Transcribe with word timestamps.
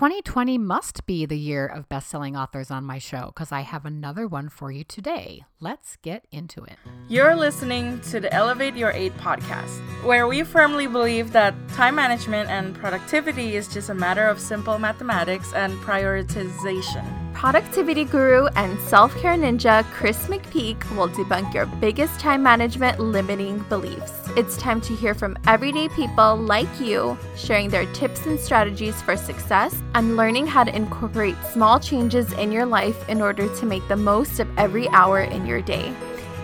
2020 0.00 0.56
must 0.56 1.04
be 1.04 1.26
the 1.26 1.36
year 1.36 1.66
of 1.66 1.86
best-selling 1.90 2.34
authors 2.34 2.70
on 2.70 2.82
my 2.82 2.96
show 2.96 3.26
because 3.26 3.52
I 3.52 3.60
have 3.60 3.84
another 3.84 4.26
one 4.26 4.48
for 4.48 4.72
you 4.72 4.82
today. 4.82 5.44
Let's 5.60 5.96
get 5.96 6.24
into 6.32 6.64
it. 6.64 6.78
You're 7.06 7.36
listening 7.36 8.00
to 8.08 8.18
the 8.18 8.32
Elevate 8.32 8.76
Your 8.76 8.92
8 8.92 9.12
podcast, 9.18 9.78
where 10.02 10.26
we 10.26 10.42
firmly 10.42 10.86
believe 10.86 11.32
that 11.32 11.54
time 11.74 11.96
management 11.96 12.48
and 12.48 12.74
productivity 12.74 13.56
is 13.56 13.68
just 13.68 13.90
a 13.90 13.94
matter 13.94 14.26
of 14.26 14.40
simple 14.40 14.78
mathematics 14.78 15.52
and 15.52 15.74
prioritization. 15.80 17.19
Productivity 17.40 18.04
guru 18.04 18.48
and 18.54 18.78
self 18.80 19.16
care 19.16 19.34
ninja 19.34 19.82
Chris 19.92 20.26
McPeak 20.26 20.76
will 20.94 21.08
debunk 21.08 21.54
your 21.54 21.64
biggest 21.64 22.20
time 22.20 22.42
management 22.42 23.00
limiting 23.00 23.60
beliefs. 23.70 24.12
It's 24.36 24.58
time 24.58 24.78
to 24.82 24.94
hear 24.94 25.14
from 25.14 25.38
everyday 25.46 25.88
people 25.88 26.36
like 26.36 26.68
you, 26.78 27.16
sharing 27.38 27.70
their 27.70 27.90
tips 27.94 28.26
and 28.26 28.38
strategies 28.38 29.00
for 29.00 29.16
success 29.16 29.74
and 29.94 30.18
learning 30.18 30.48
how 30.48 30.64
to 30.64 30.76
incorporate 30.76 31.34
small 31.50 31.80
changes 31.80 32.30
in 32.34 32.52
your 32.52 32.66
life 32.66 33.08
in 33.08 33.22
order 33.22 33.48
to 33.56 33.64
make 33.64 33.88
the 33.88 33.96
most 33.96 34.38
of 34.38 34.58
every 34.58 34.86
hour 34.90 35.22
in 35.22 35.46
your 35.46 35.62
day. 35.62 35.94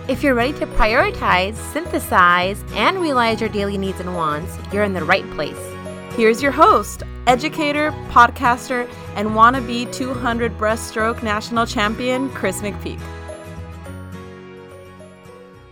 If 0.08 0.22
you're 0.22 0.34
ready 0.34 0.58
to 0.60 0.66
prioritize, 0.66 1.56
synthesize, 1.74 2.64
and 2.72 2.98
realize 3.02 3.38
your 3.42 3.50
daily 3.50 3.76
needs 3.76 4.00
and 4.00 4.14
wants, 4.14 4.56
you're 4.72 4.84
in 4.84 4.94
the 4.94 5.04
right 5.04 5.30
place. 5.32 5.75
Here's 6.16 6.42
your 6.42 6.50
host, 6.50 7.02
educator, 7.26 7.90
podcaster, 8.08 8.90
and 9.16 9.28
wannabe 9.28 9.92
200 9.92 10.56
breaststroke 10.56 11.22
national 11.22 11.66
champion, 11.66 12.30
Chris 12.30 12.62
McPeak. 12.62 12.98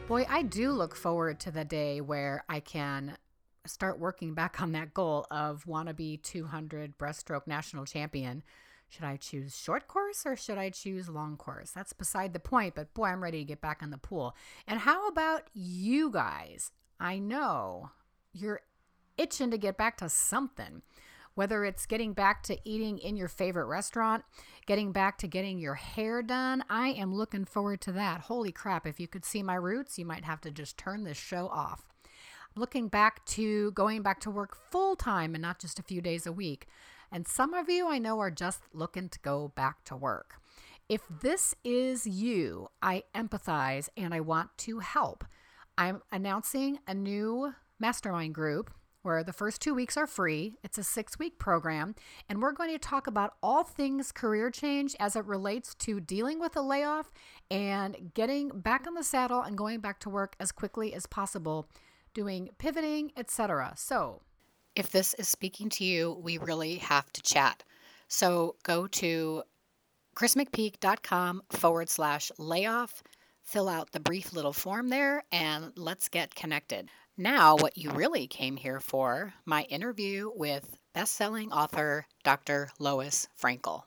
Boy, 0.06 0.26
I 0.28 0.42
do 0.42 0.72
look 0.72 0.94
forward 0.94 1.40
to 1.40 1.50
the 1.50 1.64
day 1.64 2.02
where 2.02 2.44
I 2.46 2.60
can 2.60 3.16
start 3.64 3.98
working 3.98 4.34
back 4.34 4.60
on 4.60 4.72
that 4.72 4.92
goal 4.92 5.26
of 5.30 5.64
wannabe 5.64 6.22
200 6.22 6.98
breaststroke 6.98 7.46
national 7.46 7.86
champion. 7.86 8.42
Should 8.90 9.04
I 9.04 9.16
choose 9.16 9.56
short 9.56 9.88
course 9.88 10.26
or 10.26 10.36
should 10.36 10.58
I 10.58 10.68
choose 10.68 11.08
long 11.08 11.38
course? 11.38 11.70
That's 11.70 11.94
beside 11.94 12.34
the 12.34 12.38
point, 12.38 12.74
but 12.74 12.92
boy, 12.92 13.06
I'm 13.06 13.22
ready 13.22 13.38
to 13.38 13.44
get 13.44 13.62
back 13.62 13.82
on 13.82 13.88
the 13.88 13.96
pool. 13.96 14.36
And 14.68 14.80
how 14.80 15.08
about 15.08 15.44
you 15.54 16.10
guys? 16.10 16.70
I 17.00 17.18
know 17.18 17.92
you're 18.34 18.60
itching 19.18 19.50
to 19.50 19.58
get 19.58 19.76
back 19.76 19.96
to 19.98 20.08
something. 20.08 20.82
Whether 21.34 21.64
it's 21.64 21.86
getting 21.86 22.12
back 22.12 22.44
to 22.44 22.58
eating 22.64 22.98
in 22.98 23.16
your 23.16 23.26
favorite 23.26 23.66
restaurant, 23.66 24.22
getting 24.66 24.92
back 24.92 25.18
to 25.18 25.26
getting 25.26 25.58
your 25.58 25.74
hair 25.74 26.22
done, 26.22 26.62
I 26.70 26.90
am 26.90 27.12
looking 27.12 27.44
forward 27.44 27.80
to 27.82 27.92
that. 27.92 28.22
Holy 28.22 28.52
crap, 28.52 28.86
if 28.86 29.00
you 29.00 29.08
could 29.08 29.24
see 29.24 29.42
my 29.42 29.56
roots, 29.56 29.98
you 29.98 30.04
might 30.04 30.24
have 30.24 30.40
to 30.42 30.52
just 30.52 30.78
turn 30.78 31.02
this 31.02 31.16
show 31.16 31.48
off. 31.48 31.88
Looking 32.54 32.86
back 32.86 33.24
to 33.26 33.72
going 33.72 34.02
back 34.02 34.20
to 34.20 34.30
work 34.30 34.56
full 34.70 34.94
time 34.94 35.34
and 35.34 35.42
not 35.42 35.58
just 35.58 35.80
a 35.80 35.84
few 35.84 36.00
days 36.00 36.24
a 36.24 36.32
week. 36.32 36.68
And 37.10 37.26
some 37.26 37.52
of 37.52 37.68
you 37.68 37.88
I 37.88 37.98
know 37.98 38.20
are 38.20 38.30
just 38.30 38.60
looking 38.72 39.08
to 39.08 39.18
go 39.18 39.52
back 39.56 39.82
to 39.86 39.96
work. 39.96 40.36
If 40.88 41.02
this 41.08 41.54
is 41.64 42.06
you, 42.06 42.68
I 42.80 43.04
empathize 43.14 43.88
and 43.96 44.14
I 44.14 44.20
want 44.20 44.50
to 44.58 44.78
help. 44.80 45.24
I'm 45.76 46.02
announcing 46.12 46.78
a 46.86 46.94
new 46.94 47.54
mastermind 47.80 48.34
group 48.34 48.70
where 49.04 49.22
the 49.22 49.32
first 49.32 49.60
two 49.60 49.74
weeks 49.74 49.98
are 49.98 50.06
free. 50.06 50.54
It's 50.64 50.78
a 50.78 50.82
six 50.82 51.18
week 51.18 51.38
program, 51.38 51.94
and 52.28 52.40
we're 52.40 52.52
going 52.52 52.72
to 52.72 52.78
talk 52.78 53.06
about 53.06 53.34
all 53.42 53.62
things 53.62 54.10
career 54.10 54.50
change 54.50 54.96
as 54.98 55.14
it 55.14 55.26
relates 55.26 55.74
to 55.76 56.00
dealing 56.00 56.40
with 56.40 56.56
a 56.56 56.62
layoff 56.62 57.12
and 57.50 58.12
getting 58.14 58.48
back 58.48 58.86
on 58.86 58.94
the 58.94 59.04
saddle 59.04 59.42
and 59.42 59.58
going 59.58 59.80
back 59.80 60.00
to 60.00 60.08
work 60.08 60.34
as 60.40 60.52
quickly 60.52 60.94
as 60.94 61.04
possible, 61.04 61.68
doing 62.14 62.48
pivoting, 62.56 63.12
etc. 63.16 63.74
So, 63.76 64.22
if 64.74 64.90
this 64.90 65.12
is 65.14 65.28
speaking 65.28 65.68
to 65.70 65.84
you, 65.84 66.18
we 66.22 66.38
really 66.38 66.76
have 66.76 67.12
to 67.12 67.22
chat. 67.22 67.62
So, 68.08 68.56
go 68.62 68.86
to 68.86 69.42
chrismcpeak.com 70.16 71.42
forward 71.50 71.90
slash 71.90 72.32
layoff, 72.38 73.02
fill 73.42 73.68
out 73.68 73.92
the 73.92 74.00
brief 74.00 74.32
little 74.32 74.54
form 74.54 74.88
there, 74.88 75.24
and 75.30 75.72
let's 75.76 76.08
get 76.08 76.34
connected. 76.34 76.88
Now, 77.16 77.54
what 77.54 77.78
you 77.78 77.92
really 77.92 78.26
came 78.26 78.56
here 78.56 78.80
for 78.80 79.34
my 79.44 79.62
interview 79.64 80.32
with 80.34 80.76
best-selling 80.94 81.52
author 81.52 82.06
Dr. 82.24 82.70
Lois 82.80 83.28
Frankel. 83.40 83.84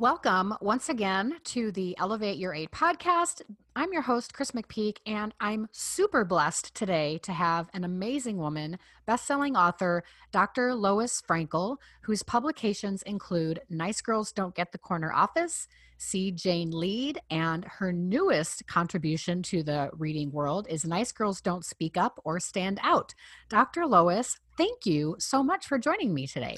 Welcome 0.00 0.56
once 0.60 0.88
again 0.88 1.36
to 1.44 1.70
the 1.70 1.96
Elevate 1.98 2.36
Your 2.36 2.52
8 2.52 2.72
podcast. 2.72 3.42
I'm 3.76 3.92
your 3.92 4.02
host, 4.02 4.34
Chris 4.34 4.50
McPeak, 4.50 4.96
and 5.06 5.32
I'm 5.40 5.68
super 5.70 6.24
blessed 6.24 6.74
today 6.74 7.18
to 7.18 7.30
have 7.30 7.70
an 7.74 7.84
amazing 7.84 8.38
woman, 8.38 8.80
best-selling 9.06 9.56
author 9.56 10.02
Dr. 10.32 10.74
Lois 10.74 11.22
Frankel, 11.22 11.76
whose 12.00 12.24
publications 12.24 13.02
include 13.02 13.60
Nice 13.70 14.00
Girls 14.00 14.32
Don't 14.32 14.56
Get 14.56 14.72
the 14.72 14.78
Corner 14.78 15.12
Office, 15.12 15.68
See 15.96 16.32
Jane 16.32 16.72
Lead, 16.72 17.20
and 17.30 17.64
her 17.64 17.92
newest 17.92 18.66
contribution 18.66 19.44
to 19.44 19.62
the 19.62 19.90
reading 19.92 20.32
world 20.32 20.66
is 20.68 20.84
Nice 20.84 21.12
Girls 21.12 21.40
Don't 21.40 21.64
Speak 21.64 21.96
Up 21.96 22.20
or 22.24 22.40
Stand 22.40 22.80
Out. 22.82 23.14
Dr. 23.48 23.86
Lois, 23.86 24.40
thank 24.56 24.86
you 24.86 25.14
so 25.20 25.44
much 25.44 25.68
for 25.68 25.78
joining 25.78 26.12
me 26.12 26.26
today. 26.26 26.56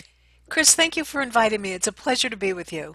Chris, 0.48 0.74
thank 0.74 0.96
you 0.96 1.04
for 1.04 1.20
inviting 1.20 1.60
me. 1.60 1.74
It's 1.74 1.86
a 1.86 1.92
pleasure 1.92 2.30
to 2.30 2.36
be 2.36 2.54
with 2.54 2.72
you. 2.72 2.94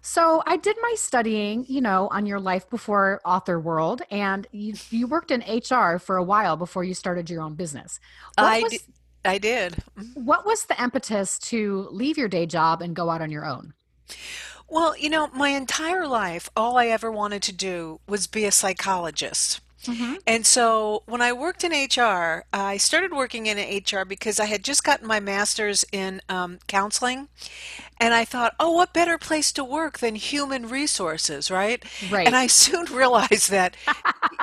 So 0.00 0.42
I 0.46 0.56
did 0.56 0.76
my 0.80 0.94
studying, 0.96 1.64
you 1.68 1.80
know, 1.80 2.08
on 2.10 2.26
your 2.26 2.40
life 2.40 2.68
before 2.70 3.20
author 3.24 3.58
world, 3.58 4.02
and 4.10 4.46
you 4.52 4.74
you 4.90 5.06
worked 5.06 5.30
in 5.30 5.40
HR 5.40 5.98
for 5.98 6.16
a 6.16 6.22
while 6.22 6.56
before 6.56 6.84
you 6.84 6.94
started 6.94 7.28
your 7.30 7.42
own 7.42 7.54
business. 7.54 8.00
What 8.36 8.46
I 8.46 8.60
was, 8.60 8.72
d- 8.72 8.80
I 9.24 9.38
did. 9.38 9.76
Mm-hmm. 9.98 10.24
What 10.24 10.46
was 10.46 10.64
the 10.64 10.80
impetus 10.82 11.38
to 11.50 11.88
leave 11.90 12.16
your 12.18 12.28
day 12.28 12.46
job 12.46 12.82
and 12.82 12.94
go 12.94 13.10
out 13.10 13.20
on 13.20 13.30
your 13.30 13.44
own? 13.44 13.74
Well, 14.68 14.96
you 14.96 15.10
know, 15.10 15.28
my 15.28 15.50
entire 15.50 16.06
life, 16.06 16.48
all 16.56 16.76
I 16.76 16.86
ever 16.86 17.10
wanted 17.10 17.42
to 17.44 17.52
do 17.52 18.00
was 18.08 18.26
be 18.26 18.44
a 18.44 18.52
psychologist. 18.52 19.60
Mm-hmm. 19.86 20.14
And 20.26 20.46
so 20.46 21.02
when 21.06 21.20
I 21.20 21.32
worked 21.32 21.64
in 21.64 21.72
HR, 21.72 22.44
I 22.52 22.76
started 22.76 23.12
working 23.12 23.46
in 23.46 23.56
HR 23.58 24.04
because 24.04 24.40
I 24.40 24.46
had 24.46 24.64
just 24.64 24.84
gotten 24.84 25.06
my 25.06 25.20
master's 25.20 25.84
in 25.92 26.20
um, 26.28 26.58
counseling. 26.66 27.28
And 27.98 28.12
I 28.12 28.26
thought, 28.26 28.54
oh, 28.60 28.72
what 28.72 28.92
better 28.92 29.16
place 29.16 29.50
to 29.52 29.64
work 29.64 30.00
than 30.00 30.16
human 30.16 30.68
resources, 30.68 31.50
right? 31.50 31.82
Right. 32.10 32.26
And 32.26 32.36
I 32.36 32.46
soon 32.46 32.84
realized 32.86 33.50
that, 33.50 33.74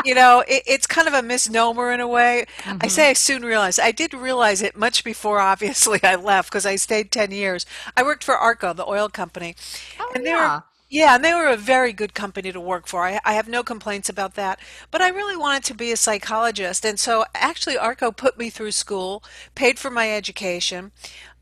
you 0.03 0.15
know, 0.15 0.43
it, 0.47 0.63
it's 0.65 0.87
kind 0.87 1.07
of 1.07 1.13
a 1.13 1.21
misnomer 1.21 1.91
in 1.91 1.99
a 1.99 2.07
way. 2.07 2.45
Mm-hmm. 2.63 2.79
I 2.81 2.87
say 2.87 3.09
I 3.09 3.13
soon 3.13 3.43
realized. 3.43 3.79
I 3.79 3.91
did 3.91 4.13
realize 4.13 4.61
it 4.63 4.75
much 4.75 5.03
before, 5.03 5.39
obviously, 5.39 5.99
I 6.03 6.15
left 6.15 6.49
because 6.49 6.65
I 6.65 6.77
stayed 6.77 7.11
10 7.11 7.31
years. 7.31 7.65
I 7.95 8.01
worked 8.01 8.23
for 8.23 8.35
ARCO, 8.35 8.73
the 8.73 8.87
oil 8.87 9.07
company. 9.07 9.55
Oh, 9.99 10.11
and 10.15 10.25
yeah. 10.25 10.55
Were, 10.55 10.63
yeah, 10.93 11.15
and 11.15 11.25
they 11.25 11.33
were 11.33 11.47
a 11.47 11.57
very 11.57 11.91
good 11.91 12.13
company 12.13 12.51
to 12.51 12.61
work 12.61 12.85
for. 12.85 13.01
I, 13.01 13.19
I, 13.25 13.33
have 13.33 13.47
no 13.47 13.63
complaints 13.63 14.09
about 14.09 14.35
that. 14.35 14.59
But 14.91 15.01
I 15.01 15.09
really 15.09 15.35
wanted 15.35 15.63
to 15.65 15.73
be 15.73 15.91
a 15.91 15.97
psychologist. 15.97 16.85
And 16.85 16.99
so 16.99 17.25
actually, 17.33 17.77
ARCO 17.77 18.11
put 18.11 18.37
me 18.37 18.51
through 18.51 18.73
school, 18.73 19.23
paid 19.55 19.79
for 19.79 19.89
my 19.89 20.13
education. 20.13 20.91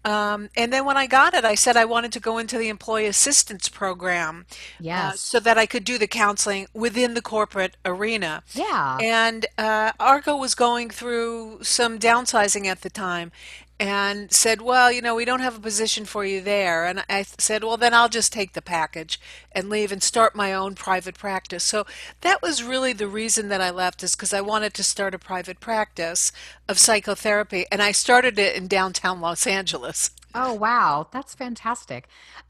Um, 0.06 0.50
and 0.56 0.72
then 0.72 0.85
when 0.85 0.95
I 0.95 1.06
got 1.06 1.34
it, 1.34 1.44
I 1.44 1.56
said 1.56 1.75
I 1.75 1.84
wanted 1.84 2.13
to 2.13 2.22
go 2.22 2.38
into 2.38 2.57
the 2.57 2.69
employee 2.69 3.07
assistance 3.07 3.67
program. 3.67 4.45
Uh, 4.50 4.56
yes. 4.79 5.13
Uh, 5.13 5.17
so 5.17 5.40
that 5.41 5.57
I 5.57 5.66
could 5.66 5.84
do 5.84 5.97
the 5.97 6.07
counseling 6.07 6.67
within 6.73 7.13
the 7.13 7.22
corporate 7.22 7.75
arena. 7.84 8.44
Yeah. 8.53 9.00
And 9.01 9.45
uh, 9.57 9.91
ARCO 10.00 10.38
was 10.38 10.56
going 10.56 10.91
through 10.91 11.59
some 11.63 12.00
downsizing 12.00 12.67
at 12.67 12.81
the 12.81 12.90
time 12.90 13.34
and 13.81 14.31
said, 14.31 14.62
Well, 14.62 14.92
you 14.92 15.02
know, 15.02 15.16
we 15.16 15.25
don't 15.25 15.40
have 15.40 15.58
a 15.58 15.59
position 15.59 16.06
for 16.06 16.24
you 16.24 16.40
there. 16.40 16.86
And 16.86 17.03
I 17.09 17.24
said, 17.24 17.64
Well, 17.64 17.78
then 17.78 17.96
I'll 17.96 18.09
just 18.09 18.31
take 18.31 18.53
the 18.53 18.62
package 18.62 19.19
and 19.52 19.69
leave 19.69 19.92
and 19.92 20.03
start 20.03 20.36
my 20.36 20.53
own 20.53 20.75
private 20.75 21.18
practice. 21.18 21.64
So 21.64 21.88
that 22.22 22.44
was 22.44 22.64
really 22.64 22.94
the 22.94 23.08
reason 23.08 23.50
that 23.50 23.59
I 23.59 23.72
left, 23.72 24.03
is 24.03 24.16
because 24.16 24.34
I 24.34 24.41
wanted 24.41 24.75
to 24.75 24.84
start 24.84 25.16
a 25.16 25.20
private 25.20 25.59
practice 25.59 26.31
of 26.70 26.78
psychotherapy. 26.78 27.66
And 27.72 27.81
I 27.81 27.91
started 27.91 28.38
it 28.38 28.56
in 28.56 28.68
downtown 28.68 29.20
Los 29.20 29.47
Angeles. 29.47 30.12
Oh, 30.36 30.53
wow. 30.53 31.08
That's 31.11 31.34
fantastic. 31.34 32.08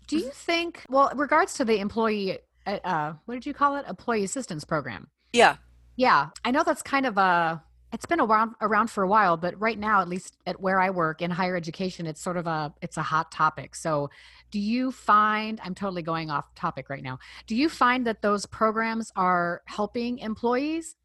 Do 0.07 0.17
you 0.17 0.31
think, 0.31 0.83
well, 0.89 1.13
regards 1.15 1.53
to 1.53 1.63
the 1.63 1.79
employee, 1.79 2.39
uh, 2.67 2.79
uh 2.83 3.13
what 3.23 3.35
did 3.35 3.45
you 3.45 3.53
call 3.53 3.77
it? 3.77 3.85
Employee 3.87 4.25
assistance 4.25 4.65
program. 4.65 5.07
Yeah. 5.31 5.55
Yeah. 5.95 6.31
I 6.43 6.51
know 6.51 6.63
that's 6.65 6.81
kind 6.81 7.05
of 7.05 7.17
a, 7.17 7.63
it's 7.93 8.05
been 8.05 8.21
around 8.21 8.55
around 8.61 8.89
for 8.89 9.03
a 9.03 9.07
while 9.07 9.37
but 9.37 9.59
right 9.59 9.79
now 9.79 10.01
at 10.01 10.07
least 10.07 10.37
at 10.45 10.59
where 10.61 10.79
i 10.79 10.89
work 10.89 11.21
in 11.21 11.31
higher 11.31 11.55
education 11.55 12.05
it's 12.05 12.21
sort 12.21 12.37
of 12.37 12.47
a 12.47 12.73
it's 12.81 12.97
a 12.97 13.01
hot 13.01 13.31
topic 13.31 13.75
so 13.75 14.09
do 14.49 14.59
you 14.59 14.91
find 14.91 15.59
i'm 15.63 15.75
totally 15.75 16.01
going 16.01 16.29
off 16.29 16.53
topic 16.55 16.89
right 16.89 17.03
now 17.03 17.17
do 17.47 17.55
you 17.55 17.69
find 17.69 18.05
that 18.05 18.21
those 18.21 18.45
programs 18.45 19.11
are 19.15 19.61
helping 19.65 20.19
employees 20.19 20.95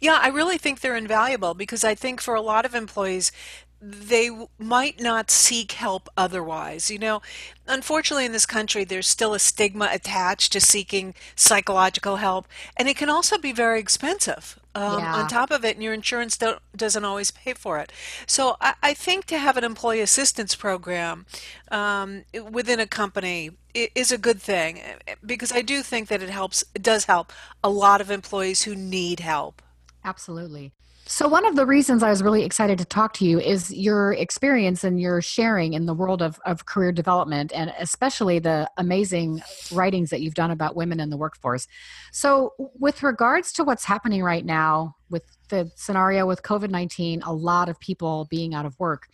yeah, 0.00 0.18
I 0.20 0.28
really 0.28 0.58
think 0.58 0.80
they're 0.80 0.96
invaluable 0.96 1.54
because 1.54 1.84
I 1.84 1.94
think 1.94 2.20
for 2.20 2.34
a 2.34 2.40
lot 2.40 2.64
of 2.64 2.74
employees, 2.74 3.32
they 3.80 4.30
might 4.58 5.00
not 5.00 5.30
seek 5.30 5.72
help 5.72 6.08
otherwise. 6.16 6.90
You 6.90 6.98
know, 6.98 7.22
unfortunately, 7.66 8.26
in 8.26 8.32
this 8.32 8.46
country, 8.46 8.84
there's 8.84 9.08
still 9.08 9.34
a 9.34 9.38
stigma 9.38 9.88
attached 9.90 10.52
to 10.52 10.60
seeking 10.60 11.14
psychological 11.34 12.16
help, 12.16 12.46
and 12.76 12.88
it 12.88 12.96
can 12.96 13.08
also 13.08 13.38
be 13.38 13.52
very 13.52 13.80
expensive. 13.80 14.59
Um, 14.74 14.98
Yeah. 15.00 15.14
on 15.16 15.28
top 15.28 15.50
of 15.50 15.64
it, 15.64 15.76
and 15.76 15.82
your 15.82 15.94
insurance 15.94 16.36
don't, 16.36 16.60
doesn't 16.76 17.04
always 17.04 17.30
pay 17.30 17.54
for 17.54 17.78
it. 17.78 17.92
So 18.26 18.56
I, 18.60 18.74
I 18.82 18.94
think 18.94 19.26
to 19.26 19.38
have 19.38 19.56
an 19.56 19.64
employee 19.64 20.00
assistance 20.00 20.54
program 20.54 21.26
um, 21.70 22.24
within 22.50 22.80
a 22.80 22.86
company 22.86 23.50
is 23.74 24.10
a 24.12 24.18
good 24.18 24.40
thing 24.42 24.80
eh, 24.80 25.14
because 25.24 25.52
I 25.52 25.62
do 25.62 25.82
think 25.82 26.08
that 26.08 26.22
it 26.22 26.30
helps. 26.30 26.64
It 26.74 26.82
does 26.82 27.04
help 27.06 27.32
a 27.62 27.70
lot 27.70 28.00
of 28.00 28.10
employees 28.10 28.62
who 28.64 28.74
need 28.74 29.20
help. 29.20 29.62
Absolutely. 30.04 30.72
So, 31.10 31.26
one 31.26 31.44
of 31.44 31.56
the 31.56 31.66
reasons 31.66 32.04
I 32.04 32.08
was 32.08 32.22
really 32.22 32.44
excited 32.44 32.78
to 32.78 32.84
talk 32.84 33.14
to 33.14 33.24
you 33.24 33.40
is 33.40 33.74
your 33.74 34.12
experience 34.12 34.84
and 34.84 35.00
your 35.00 35.20
sharing 35.20 35.72
in 35.72 35.86
the 35.86 35.92
world 35.92 36.22
of, 36.22 36.38
of 36.46 36.66
career 36.66 36.92
development, 36.92 37.50
and 37.52 37.74
especially 37.80 38.38
the 38.38 38.70
amazing 38.76 39.42
writings 39.72 40.10
that 40.10 40.20
you've 40.20 40.34
done 40.34 40.52
about 40.52 40.76
women 40.76 41.00
in 41.00 41.10
the 41.10 41.16
workforce. 41.16 41.66
So, 42.12 42.54
with 42.58 43.02
regards 43.02 43.52
to 43.54 43.64
what's 43.64 43.84
happening 43.84 44.22
right 44.22 44.44
now 44.44 44.94
with 45.10 45.24
the 45.48 45.72
scenario 45.74 46.26
with 46.26 46.44
COVID 46.44 46.70
19, 46.70 47.22
a 47.22 47.32
lot 47.32 47.68
of 47.68 47.80
people 47.80 48.28
being 48.30 48.54
out 48.54 48.64
of 48.64 48.78
work, 48.78 49.08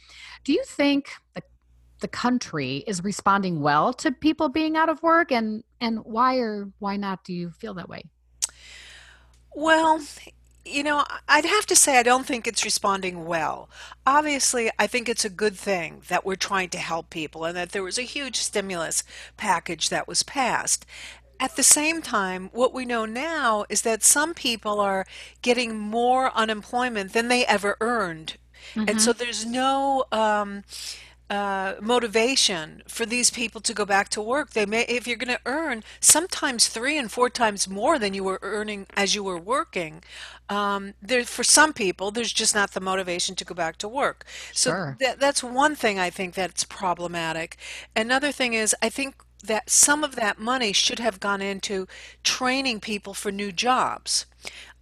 do 0.45 0.53
you 0.53 0.63
think 0.65 1.13
the 1.33 1.41
the 2.01 2.09
country 2.09 2.85
is 2.87 3.03
responding 3.03 3.63
well 3.63 3.95
to 3.95 4.13
people 4.13 4.51
being 4.51 4.77
out 4.77 4.91
of 4.91 5.03
work 5.03 5.33
and 5.33 5.65
and 5.81 6.01
why 6.05 6.37
or 6.37 6.71
why 6.79 6.99
not 6.99 7.25
do 7.25 7.33
you 7.33 7.51
feel 7.51 7.73
that 7.73 7.89
way 7.89 8.03
Well, 9.55 10.03
you 10.67 10.83
know, 10.83 11.05
I'd 11.29 11.45
have 11.45 11.67
to 11.67 11.77
say 11.77 11.99
I 11.99 12.03
don't 12.03 12.27
think 12.27 12.47
it's 12.47 12.65
responding 12.65 13.25
well. 13.25 13.71
Obviously, 14.07 14.71
I 14.79 14.87
think 14.87 15.09
it's 15.09 15.25
a 15.25 15.31
good 15.31 15.57
thing 15.57 16.03
that 16.09 16.27
we're 16.27 16.37
trying 16.37 16.71
to 16.71 16.79
help 16.79 17.11
people 17.11 17.45
and 17.45 17.57
that 17.57 17.71
there 17.71 17.83
was 17.83 17.99
a 17.99 18.03
huge 18.03 18.37
stimulus 18.37 19.05
package 19.37 19.89
that 19.91 20.09
was 20.09 20.23
passed. 20.23 20.85
At 21.39 21.57
the 21.57 21.63
same 21.63 22.03
time, 22.03 22.51
what 22.53 22.75
we 22.75 22.85
know 22.85 23.05
now 23.05 23.67
is 23.69 23.83
that 23.83 24.03
some 24.03 24.35
people 24.35 24.81
are 24.81 25.07
getting 25.43 25.79
more 25.79 26.33
unemployment 26.35 27.13
than 27.13 27.29
they 27.29 27.47
ever 27.47 27.77
earned. 27.81 28.37
And 28.89 29.01
so 29.01 29.13
there's 29.13 29.47
no 29.47 30.05
um, 30.11 30.65
uh, 31.29 31.75
motivation 31.81 32.83
for 32.87 33.05
these 33.05 33.31
people 33.31 33.61
to 33.61 33.75
go 33.75 33.85
back 33.85 34.09
to 34.11 34.23
work. 34.23 34.51
They 34.51 34.67
may, 34.67 34.83
if 34.83 35.07
you're 35.07 35.17
going 35.17 35.35
to 35.37 35.41
earn 35.47 35.83
sometimes 36.01 36.69
three 36.69 36.97
and 36.99 37.11
four 37.11 37.29
times 37.31 37.69
more 37.69 37.99
than 37.99 38.15
you 38.15 38.25
were 38.25 38.39
earning 38.43 38.87
as 38.97 39.15
you 39.15 39.25
were 39.25 39.39
working, 39.39 40.03
um, 40.49 40.95
there 41.03 41.25
for 41.25 41.43
some 41.43 41.73
people 41.73 42.11
there's 42.11 42.33
just 42.33 42.55
not 42.55 42.73
the 42.73 42.81
motivation 42.81 43.35
to 43.37 43.45
go 43.45 43.55
back 43.55 43.77
to 43.79 43.89
work. 43.89 44.25
So 44.53 44.71
Sure. 44.71 44.97
that, 45.01 45.19
that's 45.21 45.43
one 45.43 45.75
thing 45.75 45.99
I 45.99 46.11
think 46.11 46.35
that's 46.35 46.65
problematic. 46.65 47.57
Another 47.95 48.31
thing 48.33 48.55
is 48.55 48.75
I 48.81 48.89
think 48.89 49.17
that 49.45 49.69
some 49.71 50.03
of 50.05 50.17
that 50.17 50.39
money 50.39 50.73
should 50.73 50.99
have 50.99 51.21
gone 51.21 51.43
into 51.43 51.87
training 52.25 52.81
people 52.81 53.15
for 53.15 53.31
new 53.31 53.53
jobs. 53.53 54.27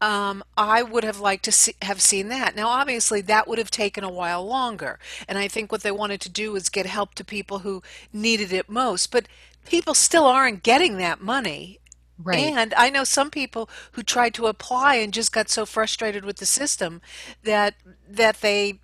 Um, 0.05 0.45
I 0.55 0.83
would 0.83 1.03
have 1.03 1.19
liked 1.19 1.47
to 1.47 1.53
see, 1.53 1.77
have 1.81 2.03
seen 2.03 2.29
that. 2.29 2.55
Now, 2.55 2.69
obviously, 2.69 3.23
that 3.23 3.49
would 3.49 3.57
have 3.57 3.71
taken 3.71 4.05
a 4.05 4.11
while 4.11 4.47
longer. 4.47 4.99
And 5.27 5.39
I 5.39 5.49
think 5.49 5.73
what 5.73 5.83
they 5.83 5.91
wanted 5.91 6.21
to 6.23 6.29
do 6.29 6.53
was 6.53 6.69
get 6.69 6.85
help 6.85 7.15
to 7.15 7.25
people 7.25 7.61
who 7.61 7.83
needed 8.13 8.53
it 8.53 8.69
most. 8.69 9.11
But 9.11 9.29
people 9.65 9.95
still 9.95 10.27
aren't 10.27 10.63
getting 10.63 10.99
that 10.99 11.23
money. 11.23 11.79
right 12.23 12.39
And 12.39 12.75
I 12.77 12.91
know 12.91 13.05
some 13.05 13.31
people 13.31 13.71
who 13.93 14.03
tried 14.03 14.35
to 14.35 14.47
apply 14.47 14.97
and 14.97 15.11
just 15.11 15.33
got 15.33 15.49
so 15.49 15.65
frustrated 15.65 16.23
with 16.27 16.37
the 16.37 16.47
system 16.47 17.01
that 17.43 17.75
that 18.07 18.43
they 18.43 18.81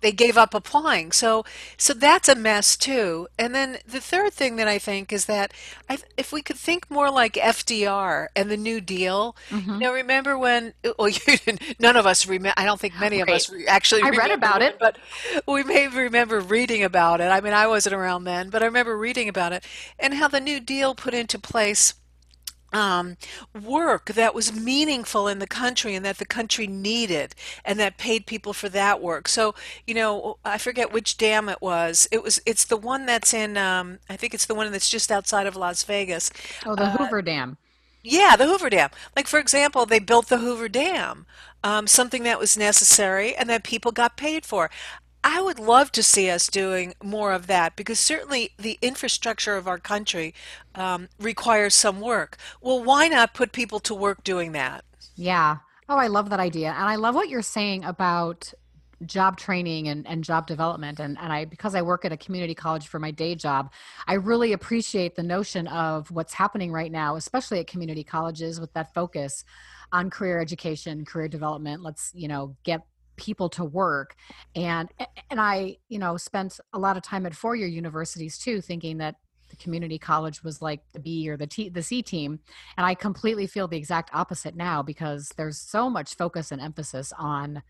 they 0.00 0.12
gave 0.12 0.36
up 0.36 0.54
applying. 0.54 1.12
So 1.12 1.44
so 1.76 1.92
that's 1.92 2.28
a 2.28 2.34
mess 2.34 2.76
too. 2.76 3.28
And 3.38 3.54
then 3.54 3.78
the 3.86 4.00
third 4.00 4.32
thing 4.32 4.56
that 4.56 4.68
I 4.68 4.78
think 4.78 5.12
is 5.12 5.26
that 5.26 5.52
I, 5.88 5.98
if 6.16 6.32
we 6.32 6.42
could 6.42 6.56
think 6.56 6.90
more 6.90 7.10
like 7.10 7.34
FDR 7.34 8.28
and 8.34 8.50
the 8.50 8.56
New 8.56 8.80
Deal. 8.80 9.36
Mm-hmm. 9.50 9.72
You 9.72 9.78
know, 9.78 9.92
remember 9.92 10.38
when? 10.38 10.74
Well, 10.98 11.08
you 11.08 11.20
didn't, 11.26 11.60
none 11.78 11.96
of 11.96 12.06
us 12.06 12.26
remember. 12.26 12.54
I 12.56 12.64
don't 12.64 12.80
think 12.80 12.94
oh, 12.96 13.00
many 13.00 13.20
of 13.20 13.28
us 13.28 13.50
re- 13.50 13.66
actually 13.66 14.02
I 14.02 14.10
read 14.10 14.30
about 14.30 14.62
it. 14.62 14.78
but 14.78 14.96
we 15.46 15.62
may 15.62 15.88
remember 15.88 16.40
reading 16.40 16.82
about 16.82 17.20
it. 17.20 17.24
I 17.24 17.40
mean, 17.40 17.52
I 17.52 17.66
wasn't 17.66 17.94
around 17.94 18.24
then, 18.24 18.48
but 18.48 18.62
I 18.62 18.66
remember 18.66 18.96
reading 18.96 19.28
about 19.28 19.52
it 19.52 19.64
and 19.98 20.14
how 20.14 20.28
the 20.28 20.40
New 20.40 20.60
Deal 20.60 20.94
put 20.94 21.12
into 21.12 21.38
place 21.38 21.94
um, 22.76 23.16
work 23.58 24.12
that 24.12 24.34
was 24.34 24.52
meaningful 24.52 25.26
in 25.28 25.38
the 25.38 25.46
country 25.46 25.94
and 25.94 26.04
that 26.04 26.18
the 26.18 26.26
country 26.26 26.66
needed 26.66 27.34
and 27.64 27.80
that 27.80 27.96
paid 27.96 28.26
people 28.26 28.52
for 28.52 28.68
that 28.68 29.00
work. 29.00 29.28
So, 29.28 29.54
you 29.86 29.94
know, 29.94 30.36
I 30.44 30.58
forget 30.58 30.92
which 30.92 31.16
dam 31.16 31.48
it 31.48 31.62
was. 31.62 32.06
It 32.12 32.22
was, 32.22 32.42
it's 32.44 32.66
the 32.66 32.76
one 32.76 33.06
that's 33.06 33.32
in, 33.32 33.56
um, 33.56 33.98
I 34.10 34.16
think 34.16 34.34
it's 34.34 34.44
the 34.44 34.54
one 34.54 34.70
that's 34.70 34.90
just 34.90 35.10
outside 35.10 35.46
of 35.46 35.56
Las 35.56 35.84
Vegas. 35.84 36.30
oh 36.66 36.74
the 36.74 36.90
hoover 36.90 37.22
dam 37.22 37.56
Yeah, 38.02 38.36
the 38.36 38.46
Hoover 38.46 38.68
Dam. 38.68 38.90
Like, 39.16 39.26
for 39.26 39.38
example, 39.40 39.86
they 39.86 39.98
built 39.98 40.28
the 40.28 40.38
Hoover 40.38 40.68
Dam, 40.68 41.24
um, 41.64 41.86
something 41.86 42.24
that 42.24 42.38
was 42.38 42.56
necessary 42.56 43.34
and 43.34 43.48
that 43.48 43.64
people 43.64 43.90
got 43.90 44.18
paid 44.18 44.44
for. 44.44 44.70
I 45.28 45.42
would 45.42 45.58
love 45.58 45.90
to 45.90 46.04
see 46.04 46.30
us 46.30 46.46
doing 46.46 46.94
more 47.02 47.32
of 47.32 47.48
that 47.48 47.74
because 47.74 47.98
certainly 47.98 48.52
the 48.60 48.78
infrastructure 48.80 49.56
of 49.56 49.66
our 49.66 49.76
country 49.76 50.32
um, 50.76 51.08
requires 51.18 51.74
some 51.74 52.00
work. 52.00 52.36
Well, 52.60 52.80
why 52.80 53.08
not 53.08 53.34
put 53.34 53.50
people 53.50 53.80
to 53.80 53.94
work 53.94 54.22
doing 54.22 54.52
that? 54.52 54.84
Yeah. 55.16 55.56
Oh, 55.88 55.96
I 55.96 56.06
love 56.06 56.30
that 56.30 56.38
idea. 56.38 56.68
And 56.68 56.88
I 56.88 56.94
love 56.94 57.16
what 57.16 57.28
you're 57.28 57.42
saying 57.42 57.82
about 57.82 58.54
job 59.04 59.36
training 59.36 59.88
and, 59.88 60.06
and 60.06 60.22
job 60.22 60.46
development. 60.46 61.00
And, 61.00 61.18
and 61.18 61.32
I, 61.32 61.44
because 61.44 61.74
I 61.74 61.82
work 61.82 62.04
at 62.04 62.12
a 62.12 62.16
community 62.16 62.54
college 62.54 62.86
for 62.86 63.00
my 63.00 63.10
day 63.10 63.34
job, 63.34 63.72
I 64.06 64.14
really 64.14 64.52
appreciate 64.52 65.16
the 65.16 65.24
notion 65.24 65.66
of 65.66 66.08
what's 66.12 66.34
happening 66.34 66.70
right 66.70 66.92
now, 66.92 67.16
especially 67.16 67.58
at 67.58 67.66
community 67.66 68.04
colleges 68.04 68.60
with 68.60 68.72
that 68.74 68.94
focus 68.94 69.44
on 69.90 70.08
career 70.08 70.40
education, 70.40 71.04
career 71.04 71.26
development. 71.26 71.82
Let's, 71.82 72.12
you 72.14 72.28
know, 72.28 72.54
get 72.62 72.82
people 73.16 73.48
to 73.48 73.64
work 73.64 74.14
and 74.54 74.88
and 75.30 75.40
i 75.40 75.76
you 75.88 75.98
know 75.98 76.16
spent 76.16 76.60
a 76.72 76.78
lot 76.78 76.96
of 76.96 77.02
time 77.02 77.26
at 77.26 77.34
four-year 77.34 77.68
universities 77.68 78.38
too 78.38 78.60
thinking 78.60 78.98
that 78.98 79.16
the 79.50 79.56
community 79.56 79.98
college 79.98 80.42
was 80.42 80.60
like 80.60 80.80
the 80.92 80.98
b 80.98 81.28
or 81.28 81.36
the 81.36 81.46
t 81.46 81.68
the 81.68 81.82
c 81.82 82.02
team 82.02 82.38
and 82.76 82.86
i 82.86 82.94
completely 82.94 83.46
feel 83.46 83.68
the 83.68 83.76
exact 83.76 84.10
opposite 84.12 84.56
now 84.56 84.82
because 84.82 85.30
there's 85.36 85.58
so 85.58 85.88
much 85.88 86.14
focus 86.16 86.52
and 86.52 86.60
emphasis 86.60 87.12
on 87.18 87.62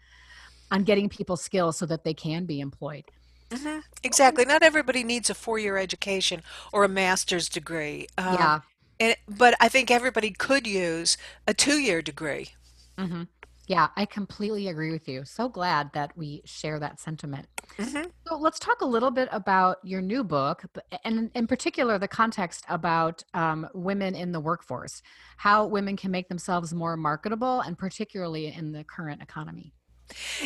on 0.71 0.83
getting 0.83 1.09
people 1.09 1.37
skills 1.37 1.77
so 1.77 1.87
that 1.87 2.05
they 2.05 2.15
can 2.15 2.45
be 2.45 2.61
employed 2.61 3.05
hmm 3.53 3.79
Exactly. 4.03 4.45
Not 4.45 4.63
everybody 4.63 5.03
needs 5.03 5.31
a 5.31 5.35
four-year 5.35 5.77
education 5.77 6.43
or 6.73 6.85
a 6.85 6.89
master's 6.89 7.49
degree. 7.49 8.07
Um, 8.17 8.35
yeah 8.35 8.61
and, 8.99 9.17
but 9.29 9.55
I 9.61 9.69
think 9.69 9.91
everybody 9.91 10.31
could 10.31 10.67
use 10.67 11.17
a 11.47 11.55
two-year 11.55 12.03
degree. 12.03 12.51
hmm 12.99 13.25
yeah 13.67 13.89
i 13.97 14.05
completely 14.05 14.69
agree 14.69 14.93
with 14.93 15.09
you 15.09 15.25
so 15.25 15.49
glad 15.49 15.91
that 15.93 16.17
we 16.17 16.43
share 16.45 16.79
that 16.79 17.01
sentiment 17.01 17.47
hmm 17.79 18.09
So 18.29 18.37
let's 18.39 18.59
talk 18.59 18.81
a 18.83 18.87
little 18.87 19.11
bit 19.13 19.29
about 19.33 19.79
your 19.85 20.03
new 20.03 20.25
book, 20.25 20.65
and 21.05 21.31
in 21.35 21.47
particular, 21.47 21.99
the 21.99 22.09
context 22.09 22.65
about 22.69 23.25
um, 23.35 23.69
women 23.75 24.15
in 24.17 24.33
the 24.33 24.41
workforce, 24.41 25.03
how 25.39 25.67
women 25.67 25.97
can 25.97 26.11
make 26.11 26.29
themselves 26.29 26.75
more 26.75 26.97
marketable, 26.97 27.61
and 27.63 27.79
particularly 27.79 28.47
in 28.53 28.73
the 28.73 28.85
current 28.85 29.23
economy. 29.23 29.75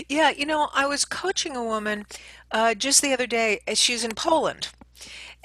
Yeah, 0.09 0.31
you 0.31 0.47
know, 0.47 0.69
I 0.75 0.87
was 0.87 1.05
coaching 1.05 1.57
a 1.57 1.65
woman 1.65 2.07
uh, 2.51 2.75
just 2.75 3.03
the 3.03 3.13
other 3.13 3.27
day. 3.27 3.61
uh, 3.69 3.75
She's 3.75 4.05
in 4.05 4.13
Poland, 4.15 4.69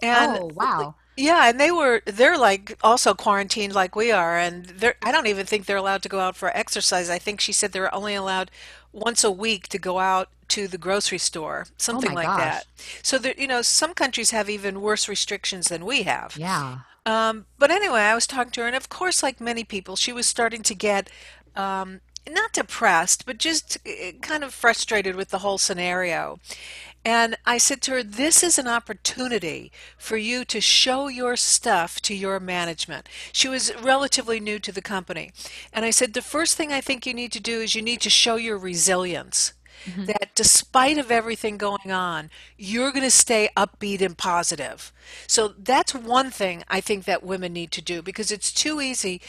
and 0.01 0.31
Oh, 0.31 0.45
wow. 0.55 0.95
Yeah, 1.17 1.49
and 1.49 1.59
they 1.59 1.71
were 1.71 2.01
they're 2.05 2.37
like 2.37 2.77
also 2.83 3.13
quarantined 3.13 3.73
like 3.73 3.95
we 3.95 4.11
are, 4.11 4.37
and 4.37 4.65
they're 4.65 4.95
I 5.03 5.11
don't 5.11 5.27
even 5.27 5.45
think 5.45 5.65
they're 5.65 5.77
allowed 5.77 6.03
to 6.03 6.09
go 6.09 6.19
out 6.19 6.35
for 6.35 6.55
exercise. 6.55 7.09
I 7.09 7.19
think 7.19 7.39
she 7.41 7.53
said 7.53 7.71
they're 7.71 7.93
only 7.95 8.15
allowed 8.15 8.51
once 8.91 9.23
a 9.23 9.31
week 9.31 9.67
to 9.69 9.79
go 9.79 9.99
out 9.99 10.29
to 10.49 10.67
the 10.67 10.77
grocery 10.77 11.17
store, 11.17 11.67
Oh 11.91 11.99
something 11.99 12.01
my 12.01 12.15
like 12.15 12.33
gosh. 12.35 12.35
that. 12.35 12.67
So 13.01 13.17
there, 13.17 13.33
you 13.37 13.47
know, 13.47 13.61
some 13.61 13.93
countries 13.93 14.31
have 14.31 14.49
even 14.49 14.81
worse 14.81 15.07
restrictions 15.07 15.69
than 15.69 15.85
we 15.85 16.03
have. 16.03 16.37
Yeah. 16.37 16.79
Um, 17.05 17.45
but 17.59 17.71
anyway, 17.71 18.01
I 18.01 18.15
was 18.15 18.27
talking 18.27 18.51
to 18.53 18.61
her, 18.61 18.67
and 18.67 18.75
of 18.75 18.89
course, 18.89 19.21
like 19.23 19.39
many 19.39 19.63
people, 19.63 19.95
she 19.95 20.11
was 20.11 20.25
starting 20.27 20.63
to 20.63 20.75
get 20.75 21.09
um, 21.55 22.01
not 22.29 22.53
depressed, 22.53 23.25
but 23.25 23.37
just 23.37 23.77
uh, 23.87 24.11
kind 24.21 24.43
of 24.43 24.53
frustrated 24.53 25.15
with 25.15 25.29
the 25.29 25.39
whole 25.39 25.57
scenario. 25.59 26.39
And 27.05 27.37
I 27.45 27.59
said 27.59 27.81
to 27.83 27.91
her, 27.91 28.03
This 28.03 28.41
is 28.41 28.57
an 28.57 28.67
opportunity 28.67 29.71
for 29.95 30.17
you 30.17 30.43
to 30.45 30.59
show 30.59 31.07
your 31.07 31.35
stuff 31.35 32.01
to 32.01 32.15
your 32.15 32.39
management. 32.39 33.07
She 33.31 33.47
was 33.47 33.71
relatively 33.79 34.39
new 34.39 34.57
to 34.59 34.71
the 34.71 34.81
company. 34.81 35.31
And 35.71 35.85
I 35.85 35.91
said, 35.91 36.13
The 36.13 36.23
first 36.23 36.57
thing 36.57 36.73
I 36.73 36.81
think 36.81 37.05
you 37.05 37.13
need 37.13 37.31
to 37.33 37.39
do 37.39 37.61
is 37.61 37.75
you 37.75 37.83
need 37.83 38.01
to 38.01 38.09
show 38.09 38.37
your 38.37 38.57
resilience. 38.57 39.53
Mm-hmm. 39.85 40.05
That 40.05 40.33
despite 40.33 40.97
of 40.97 41.11
everything 41.11 41.57
going 41.57 41.91
on, 41.91 42.31
you're 42.57 42.91
going 42.91 43.03
to 43.03 43.11
stay 43.11 43.49
upbeat 43.55 44.01
and 44.01 44.17
positive. 44.17 44.91
So 45.27 45.49
that's 45.59 45.93
one 45.93 46.31
thing 46.31 46.63
I 46.67 46.81
think 46.81 47.05
that 47.05 47.23
women 47.23 47.53
need 47.53 47.71
to 47.73 47.83
do 47.83 48.01
because 48.01 48.31
it's 48.31 48.51
too 48.51 48.81
easy 48.81 49.21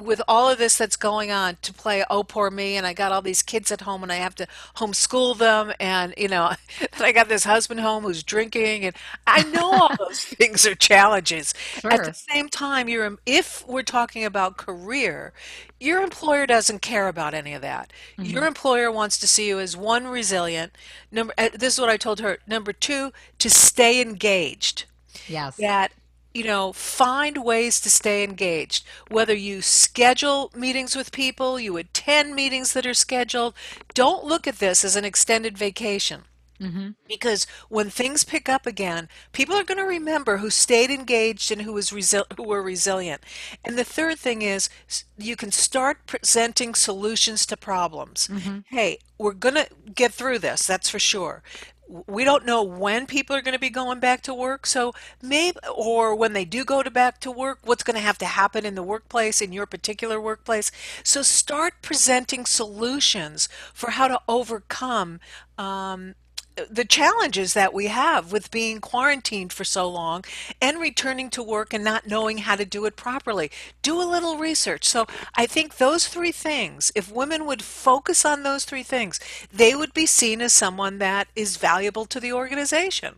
with 0.00 0.22
all 0.28 0.48
of 0.48 0.58
this 0.58 0.78
that's 0.78 0.96
going 0.96 1.32
on 1.32 1.56
to 1.60 1.72
play 1.72 2.04
oh 2.08 2.22
poor 2.22 2.50
me 2.50 2.76
and 2.76 2.86
i 2.86 2.92
got 2.92 3.10
all 3.10 3.22
these 3.22 3.42
kids 3.42 3.72
at 3.72 3.80
home 3.80 4.02
and 4.02 4.12
i 4.12 4.16
have 4.16 4.34
to 4.34 4.46
homeschool 4.76 5.36
them 5.36 5.72
and 5.80 6.14
you 6.16 6.28
know 6.28 6.52
i 7.00 7.10
got 7.10 7.28
this 7.28 7.44
husband 7.44 7.80
home 7.80 8.04
who's 8.04 8.22
drinking 8.22 8.84
and 8.84 8.94
i 9.26 9.42
know 9.44 9.72
all 9.72 9.96
those 9.98 10.24
things 10.24 10.64
are 10.66 10.74
challenges 10.74 11.52
sure. 11.80 11.92
at 11.92 12.04
the 12.04 12.12
same 12.12 12.48
time 12.48 12.88
you're 12.88 13.18
if 13.26 13.66
we're 13.66 13.82
talking 13.82 14.24
about 14.24 14.56
career 14.56 15.32
your 15.80 16.00
employer 16.00 16.46
doesn't 16.46 16.80
care 16.80 17.08
about 17.08 17.34
any 17.34 17.52
of 17.52 17.62
that 17.62 17.92
mm-hmm. 18.16 18.30
your 18.30 18.46
employer 18.46 18.90
wants 18.90 19.18
to 19.18 19.26
see 19.26 19.48
you 19.48 19.58
as 19.58 19.76
one 19.76 20.06
resilient 20.06 20.72
number 21.10 21.34
uh, 21.38 21.48
this 21.54 21.74
is 21.74 21.80
what 21.80 21.90
i 21.90 21.96
told 21.96 22.20
her 22.20 22.38
number 22.46 22.72
two 22.72 23.12
to 23.38 23.50
stay 23.50 24.00
engaged 24.00 24.84
yes 25.26 25.56
that 25.56 25.90
you 26.36 26.44
know, 26.44 26.70
find 26.72 27.42
ways 27.42 27.80
to 27.80 27.88
stay 27.88 28.22
engaged. 28.22 28.84
Whether 29.08 29.34
you 29.34 29.62
schedule 29.62 30.52
meetings 30.54 30.94
with 30.94 31.10
people, 31.10 31.58
you 31.58 31.78
attend 31.78 32.34
meetings 32.34 32.74
that 32.74 32.86
are 32.86 32.94
scheduled, 32.94 33.54
don't 33.94 34.24
look 34.24 34.46
at 34.46 34.58
this 34.58 34.84
as 34.84 34.96
an 34.96 35.06
extended 35.06 35.56
vacation. 35.56 36.24
Mm-hmm. 36.60 36.90
Because 37.08 37.46
when 37.68 37.88
things 37.90 38.24
pick 38.24 38.48
up 38.48 38.66
again, 38.66 39.08
people 39.32 39.56
are 39.56 39.64
going 39.64 39.78
to 39.78 39.84
remember 39.84 40.38
who 40.38 40.50
stayed 40.50 40.90
engaged 40.90 41.50
and 41.50 41.62
who 41.62 41.72
was 41.72 41.90
resi- 41.90 42.30
who 42.36 42.44
were 42.44 42.62
resilient. 42.62 43.22
And 43.64 43.78
the 43.78 43.84
third 43.84 44.18
thing 44.18 44.42
is 44.42 44.68
you 45.18 45.36
can 45.36 45.52
start 45.52 46.06
presenting 46.06 46.74
solutions 46.74 47.44
to 47.46 47.56
problems. 47.56 48.28
Mm-hmm. 48.28 48.58
Hey, 48.66 48.98
we're 49.18 49.32
going 49.32 49.54
to 49.54 49.68
get 49.94 50.12
through 50.12 50.38
this, 50.40 50.66
that's 50.66 50.90
for 50.90 50.98
sure 50.98 51.42
we 51.88 52.24
don't 52.24 52.44
know 52.44 52.62
when 52.62 53.06
people 53.06 53.36
are 53.36 53.42
going 53.42 53.54
to 53.54 53.60
be 53.60 53.70
going 53.70 54.00
back 54.00 54.20
to 54.22 54.34
work 54.34 54.66
so 54.66 54.92
maybe 55.22 55.58
or 55.72 56.14
when 56.14 56.32
they 56.32 56.44
do 56.44 56.64
go 56.64 56.82
to 56.82 56.90
back 56.90 57.20
to 57.20 57.30
work 57.30 57.58
what's 57.64 57.82
going 57.82 57.94
to 57.94 58.00
have 58.00 58.18
to 58.18 58.26
happen 58.26 58.66
in 58.66 58.74
the 58.74 58.82
workplace 58.82 59.40
in 59.40 59.52
your 59.52 59.66
particular 59.66 60.20
workplace. 60.20 60.70
So 61.02 61.22
start 61.22 61.74
presenting 61.82 62.46
solutions 62.46 63.48
for 63.72 63.90
how 63.90 64.08
to 64.08 64.20
overcome 64.28 65.20
um, 65.58 66.14
the 66.70 66.84
challenges 66.84 67.54
that 67.54 67.74
we 67.74 67.86
have 67.86 68.32
with 68.32 68.50
being 68.50 68.80
quarantined 68.80 69.52
for 69.52 69.64
so 69.64 69.88
long 69.88 70.24
and 70.60 70.80
returning 70.80 71.30
to 71.30 71.42
work 71.42 71.74
and 71.74 71.84
not 71.84 72.06
knowing 72.06 72.38
how 72.38 72.56
to 72.56 72.64
do 72.64 72.84
it 72.86 72.96
properly. 72.96 73.50
Do 73.82 74.00
a 74.00 74.04
little 74.04 74.38
research. 74.38 74.84
So 74.84 75.06
I 75.34 75.46
think 75.46 75.76
those 75.76 76.08
three 76.08 76.32
things, 76.32 76.92
if 76.94 77.12
women 77.12 77.46
would 77.46 77.62
focus 77.62 78.24
on 78.24 78.42
those 78.42 78.64
three 78.64 78.82
things, 78.82 79.20
they 79.52 79.74
would 79.74 79.92
be 79.92 80.06
seen 80.06 80.40
as 80.40 80.52
someone 80.52 80.98
that 80.98 81.28
is 81.36 81.56
valuable 81.56 82.06
to 82.06 82.20
the 82.20 82.32
organization. 82.32 83.16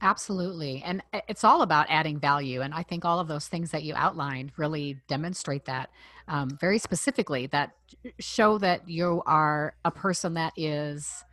Absolutely. 0.00 0.82
And 0.84 1.02
it's 1.28 1.42
all 1.42 1.62
about 1.62 1.86
adding 1.88 2.20
value. 2.20 2.60
And 2.60 2.72
I 2.72 2.84
think 2.84 3.04
all 3.04 3.18
of 3.18 3.26
those 3.26 3.48
things 3.48 3.72
that 3.72 3.82
you 3.82 3.94
outlined 3.96 4.52
really 4.56 5.00
demonstrate 5.08 5.64
that 5.64 5.90
um, 6.28 6.50
very 6.60 6.78
specifically, 6.78 7.46
that 7.48 7.72
show 8.18 8.58
that 8.58 8.88
you 8.88 9.22
are 9.26 9.74
a 9.84 9.90
person 9.90 10.34
that 10.34 10.52
is 10.56 11.24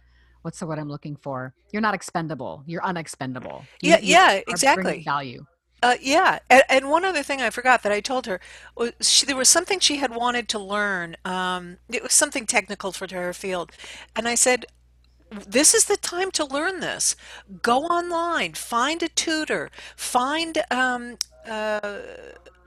what's 0.46 0.60
the 0.60 0.68
word 0.68 0.78
I'm 0.78 0.88
looking 0.88 1.16
for? 1.16 1.56
You're 1.72 1.82
not 1.82 1.96
expendable. 1.96 2.64
You're 2.68 2.86
unexpendable. 2.86 3.66
You, 3.82 3.90
yeah, 3.90 4.00
yeah, 4.02 4.42
exactly. 4.48 5.02
Value. 5.04 5.44
Uh, 5.82 5.96
yeah, 6.00 6.40
and, 6.50 6.64
and, 6.70 6.90
one 6.90 7.04
other 7.04 7.22
thing 7.22 7.42
I 7.42 7.50
forgot 7.50 7.84
that 7.84 7.92
I 7.92 8.00
told 8.00 8.28
her 8.28 8.40
was 8.76 8.94
she, 9.02 9.26
there 9.26 9.36
was 9.36 9.50
something 9.50 9.80
she 9.80 9.98
had 9.98 10.16
wanted 10.16 10.48
to 10.50 10.60
learn. 10.60 11.18
Um, 11.26 11.78
it 11.90 12.02
was 12.02 12.14
something 12.14 12.46
technical 12.46 12.92
for 12.92 13.08
her 13.12 13.34
field, 13.34 13.72
and 14.16 14.28
I 14.28 14.36
said, 14.36 14.66
"This 15.48 15.74
is 15.74 15.86
the 15.86 15.98
time 15.98 16.32
to 16.32 16.46
learn 16.46 16.80
this. 16.80 17.16
Go 17.62 17.84
online, 17.86 18.54
find 18.54 19.04
a 19.04 19.10
tutor, 19.10 19.70
find." 19.96 20.64
Um, 20.72 21.18
uh, 21.48 22.00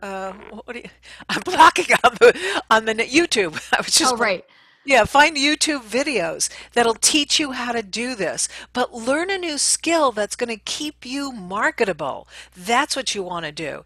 uh, 0.02 0.32
what 0.64 0.76
you, 0.76 0.84
I'm 1.28 1.40
blocking 1.40 1.86
on 2.04 2.14
the 2.20 2.62
on 2.70 2.84
the 2.84 2.94
YouTube. 2.94 3.60
I 3.72 3.80
was 3.80 3.94
just 3.94 4.14
oh 4.14 4.16
right. 4.16 4.44
Yeah, 4.88 5.04
find 5.04 5.36
YouTube 5.36 5.82
videos 5.82 6.48
that'll 6.72 6.94
teach 6.94 7.38
you 7.38 7.52
how 7.52 7.72
to 7.72 7.82
do 7.82 8.14
this, 8.14 8.48
but 8.72 8.94
learn 8.94 9.28
a 9.28 9.36
new 9.36 9.58
skill 9.58 10.12
that's 10.12 10.34
going 10.34 10.48
to 10.48 10.56
keep 10.56 11.04
you 11.04 11.30
marketable. 11.30 12.26
That's 12.56 12.96
what 12.96 13.14
you 13.14 13.22
want 13.22 13.44
to 13.44 13.52
do. 13.52 13.84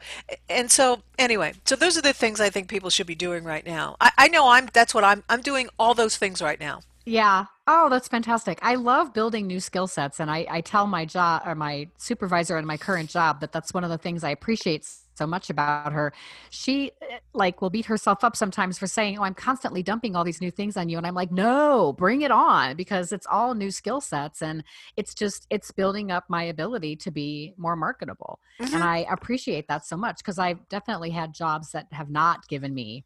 And 0.49 0.71
so, 0.71 1.03
anyway, 1.19 1.55
so 1.65 1.75
those 1.75 1.99
are 1.99 2.03
the 2.03 2.13
things 2.13 2.41
I 2.41 2.51
think 2.51 2.69
people 2.69 2.89
should 2.89 3.09
be 3.09 3.17
doing 3.17 3.43
right 3.43 3.67
now. 3.67 3.97
I, 4.01 4.13
I 4.17 4.29
know 4.29 4.49
I'm. 4.49 4.69
That's 4.73 4.95
what 4.95 5.03
I'm. 5.03 5.25
I'm 5.29 5.41
doing 5.41 5.69
all 5.77 5.95
those 5.95 6.17
things 6.17 6.41
right 6.41 6.61
now. 6.61 6.83
Yeah. 7.05 7.47
Oh, 7.67 7.89
that's 7.89 8.07
fantastic. 8.07 8.61
I 8.63 8.77
love 8.77 9.13
building 9.13 9.49
new 9.49 9.59
skill 9.59 9.89
sets. 9.89 10.21
And 10.21 10.31
I, 10.31 10.47
I 10.49 10.61
tell 10.61 10.87
my 10.87 11.05
job 11.05 11.43
or 11.45 11.57
my 11.57 11.89
supervisor 11.99 12.59
in 12.59 12.65
my 12.65 12.77
current 12.77 13.11
job 13.11 13.41
that 13.41 13.51
that's 13.51 13.75
one 13.75 13.83
of 13.83 13.91
the 13.91 13.99
things 13.99 14.23
I 14.23 14.31
appreciate 14.31 14.89
so 15.15 15.27
much 15.27 15.51
about 15.51 15.93
her. 15.93 16.13
She 16.51 16.93
eh, 17.03 17.19
like 17.35 17.61
will 17.61 17.71
beat 17.71 17.87
herself 17.87 18.25
up 18.25 18.37
sometimes 18.37 18.79
for 18.79 18.87
saying, 18.87 19.19
"Oh, 19.19 19.23
I'm 19.23 19.35
constantly 19.35 19.83
dumping 19.83 20.17
all 20.17 20.25
these 20.25 20.41
new 20.41 20.51
things 20.51 20.77
on 20.77 20.89
you." 20.89 20.99
And 20.99 21.07
I'm 21.07 21.15
like, 21.15 21.31
"No, 21.31 21.93
bring 21.93 22.23
it 22.23 22.31
on 22.31 22.77
because 22.77 23.13
it's 23.13 23.27
all 23.31 23.55
new 23.55 23.71
skill 23.71 24.01
sets 24.01 24.43
and 24.43 24.65
it's 24.97 25.15
just 25.15 25.47
it's 25.51 25.71
building 25.71 26.11
up 26.11 26.25
my 26.29 26.45
ability 26.45 26.97
to 26.97 27.11
be 27.11 27.55
more 27.57 27.77
marketable." 27.77 28.41
Mm-hmm. 28.61 28.75
And 28.75 28.83
I 28.83 29.07
appreciate 29.11 29.69
that 29.69 29.85
so 29.85 29.97
much 29.97 30.19
because 30.19 30.39
I've 30.39 30.69
definitely 30.69 31.11
had 31.11 31.35
jobs 31.35 31.73
that 31.73 31.87
have 31.93 32.11
not 32.11 32.49
given 32.49 32.75
me 32.75 33.05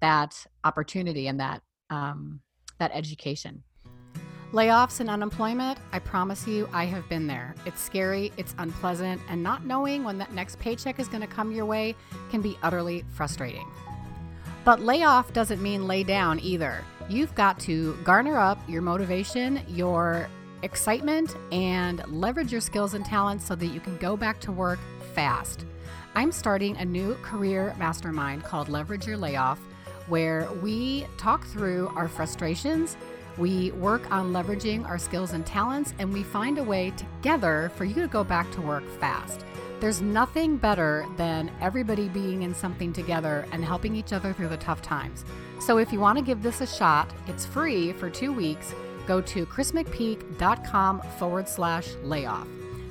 that 0.00 0.46
opportunity 0.64 1.28
and 1.28 1.38
that 1.40 1.62
um 1.90 2.40
that 2.78 2.90
education. 2.94 3.62
Layoffs 4.52 5.00
and 5.00 5.08
unemployment, 5.08 5.78
I 5.92 5.98
promise 5.98 6.46
you, 6.46 6.68
I 6.74 6.84
have 6.84 7.08
been 7.08 7.26
there. 7.26 7.54
It's 7.64 7.80
scary, 7.80 8.32
it's 8.36 8.54
unpleasant, 8.58 9.22
and 9.30 9.42
not 9.42 9.64
knowing 9.64 10.04
when 10.04 10.18
that 10.18 10.34
next 10.34 10.58
paycheck 10.58 10.98
is 11.00 11.08
going 11.08 11.22
to 11.22 11.26
come 11.26 11.52
your 11.52 11.64
way 11.64 11.96
can 12.30 12.42
be 12.42 12.58
utterly 12.62 13.02
frustrating. 13.14 13.66
But 14.66 14.80
layoff 14.80 15.32
doesn't 15.32 15.62
mean 15.62 15.86
lay 15.86 16.04
down 16.04 16.38
either. 16.40 16.84
You've 17.08 17.34
got 17.34 17.58
to 17.60 17.96
garner 18.04 18.36
up 18.36 18.58
your 18.68 18.82
motivation, 18.82 19.62
your 19.68 20.28
excitement, 20.62 21.34
and 21.50 22.06
leverage 22.08 22.52
your 22.52 22.60
skills 22.60 22.92
and 22.92 23.06
talents 23.06 23.46
so 23.46 23.54
that 23.54 23.68
you 23.68 23.80
can 23.80 23.96
go 23.96 24.18
back 24.18 24.38
to 24.40 24.52
work 24.52 24.78
fast. 25.14 25.64
I'm 26.14 26.30
starting 26.30 26.76
a 26.76 26.84
new 26.84 27.14
career 27.22 27.74
mastermind 27.78 28.44
called 28.44 28.68
Leverage 28.68 29.06
Your 29.06 29.16
Layoff, 29.16 29.58
where 30.08 30.46
we 30.62 31.06
talk 31.16 31.42
through 31.46 31.90
our 31.96 32.06
frustrations 32.06 32.98
we 33.38 33.70
work 33.72 34.10
on 34.10 34.32
leveraging 34.32 34.86
our 34.86 34.98
skills 34.98 35.32
and 35.32 35.46
talents, 35.46 35.94
and 35.98 36.12
we 36.12 36.22
find 36.22 36.58
a 36.58 36.64
way 36.64 36.92
together 36.96 37.70
for 37.76 37.84
you 37.84 37.94
to 37.94 38.08
go 38.08 38.22
back 38.24 38.50
to 38.52 38.60
work 38.60 38.84
fast. 39.00 39.44
There's 39.80 40.00
nothing 40.00 40.58
better 40.58 41.06
than 41.16 41.50
everybody 41.60 42.08
being 42.08 42.42
in 42.42 42.54
something 42.54 42.92
together 42.92 43.46
and 43.50 43.64
helping 43.64 43.96
each 43.96 44.12
other 44.12 44.32
through 44.32 44.48
the 44.48 44.56
tough 44.56 44.80
times. 44.80 45.24
So 45.60 45.78
if 45.78 45.92
you 45.92 45.98
want 45.98 46.18
to 46.18 46.24
give 46.24 46.42
this 46.42 46.60
a 46.60 46.66
shot, 46.66 47.10
it's 47.26 47.44
free 47.44 47.92
for 47.92 48.08
two 48.08 48.32
weeks. 48.32 48.74
Go 49.06 49.20
to 49.22 49.44
chrismcpeak.com 49.44 51.02
forward 51.18 51.48
slash 51.48 51.88
layoff. 52.04 52.46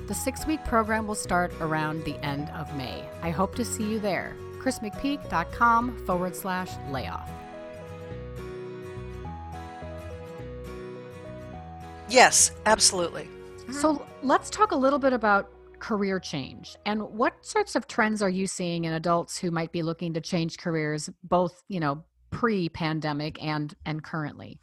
The 0.06 0.14
six 0.14 0.46
week 0.46 0.62
program 0.64 1.06
will 1.06 1.14
start 1.14 1.52
around 1.60 2.04
the 2.04 2.22
end 2.24 2.50
of 2.50 2.74
May. 2.76 3.04
I 3.22 3.30
hope 3.30 3.54
to 3.54 3.64
see 3.64 3.84
you 3.84 3.98
there. 3.98 4.36
chrismcpeak.com 4.58 6.04
forward 6.04 6.36
slash 6.36 6.70
layoff. 6.90 7.30
Yes, 12.12 12.50
absolutely. 12.66 13.26
So 13.70 14.04
let's 14.22 14.50
talk 14.50 14.72
a 14.72 14.76
little 14.76 14.98
bit 14.98 15.14
about 15.14 15.48
career 15.78 16.20
change 16.20 16.76
and 16.86 17.02
what 17.02 17.34
sorts 17.44 17.74
of 17.74 17.88
trends 17.88 18.22
are 18.22 18.28
you 18.28 18.46
seeing 18.46 18.84
in 18.84 18.92
adults 18.92 19.38
who 19.38 19.50
might 19.50 19.72
be 19.72 19.82
looking 19.82 20.12
to 20.14 20.20
change 20.20 20.56
careers 20.56 21.10
both 21.24 21.64
you 21.66 21.80
know 21.80 22.04
pre-pandemic 22.30 23.42
and 23.42 23.74
and 23.84 24.04
currently 24.04 24.60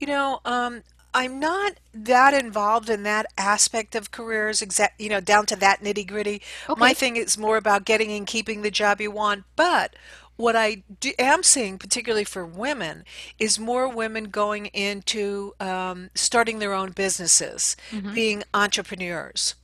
you 0.00 0.08
know 0.08 0.40
um, 0.44 0.82
i'm 1.14 1.38
not 1.38 1.74
that 1.94 2.34
involved 2.34 2.90
in 2.90 3.04
that 3.04 3.26
aspect 3.38 3.94
of 3.94 4.10
careers 4.10 4.60
exact 4.60 5.00
you 5.00 5.08
know 5.08 5.20
down 5.20 5.46
to 5.46 5.54
that 5.54 5.80
nitty 5.82 6.04
gritty 6.04 6.42
okay. 6.68 6.80
my 6.80 6.92
thing 6.92 7.14
is 7.14 7.38
more 7.38 7.56
about 7.56 7.84
getting 7.84 8.10
and 8.10 8.26
keeping 8.26 8.62
the 8.62 8.72
job 8.72 9.00
you 9.00 9.12
want 9.12 9.44
but 9.54 9.94
what 10.36 10.56
I 10.56 10.82
do, 11.00 11.12
am 11.18 11.42
seeing, 11.42 11.78
particularly 11.78 12.24
for 12.24 12.44
women, 12.44 13.04
is 13.38 13.58
more 13.58 13.88
women 13.88 14.24
going 14.24 14.66
into 14.66 15.54
um, 15.60 16.10
starting 16.14 16.58
their 16.58 16.72
own 16.72 16.90
businesses, 16.90 17.76
mm-hmm. 17.90 18.14
being 18.14 18.42
entrepreneurs. 18.52 19.54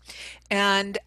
And 0.50 0.98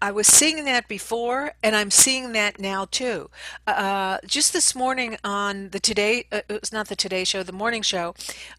I 0.00 0.10
was 0.10 0.26
seeing 0.26 0.64
that 0.64 0.88
before, 0.88 1.52
and 1.62 1.74
I'm 1.74 1.90
seeing 1.90 2.32
that 2.32 2.58
now 2.58 2.86
too. 2.90 3.30
Uh, 3.66 4.18
just 4.26 4.52
this 4.52 4.74
morning 4.74 5.16
on 5.24 5.70
the 5.70 5.80
Today, 5.80 6.26
uh, 6.32 6.40
it 6.48 6.60
was 6.60 6.72
not 6.72 6.88
the 6.88 6.96
Today 6.96 7.24
Show, 7.24 7.42
the 7.42 7.52
morning 7.52 7.82
show, 7.82 8.14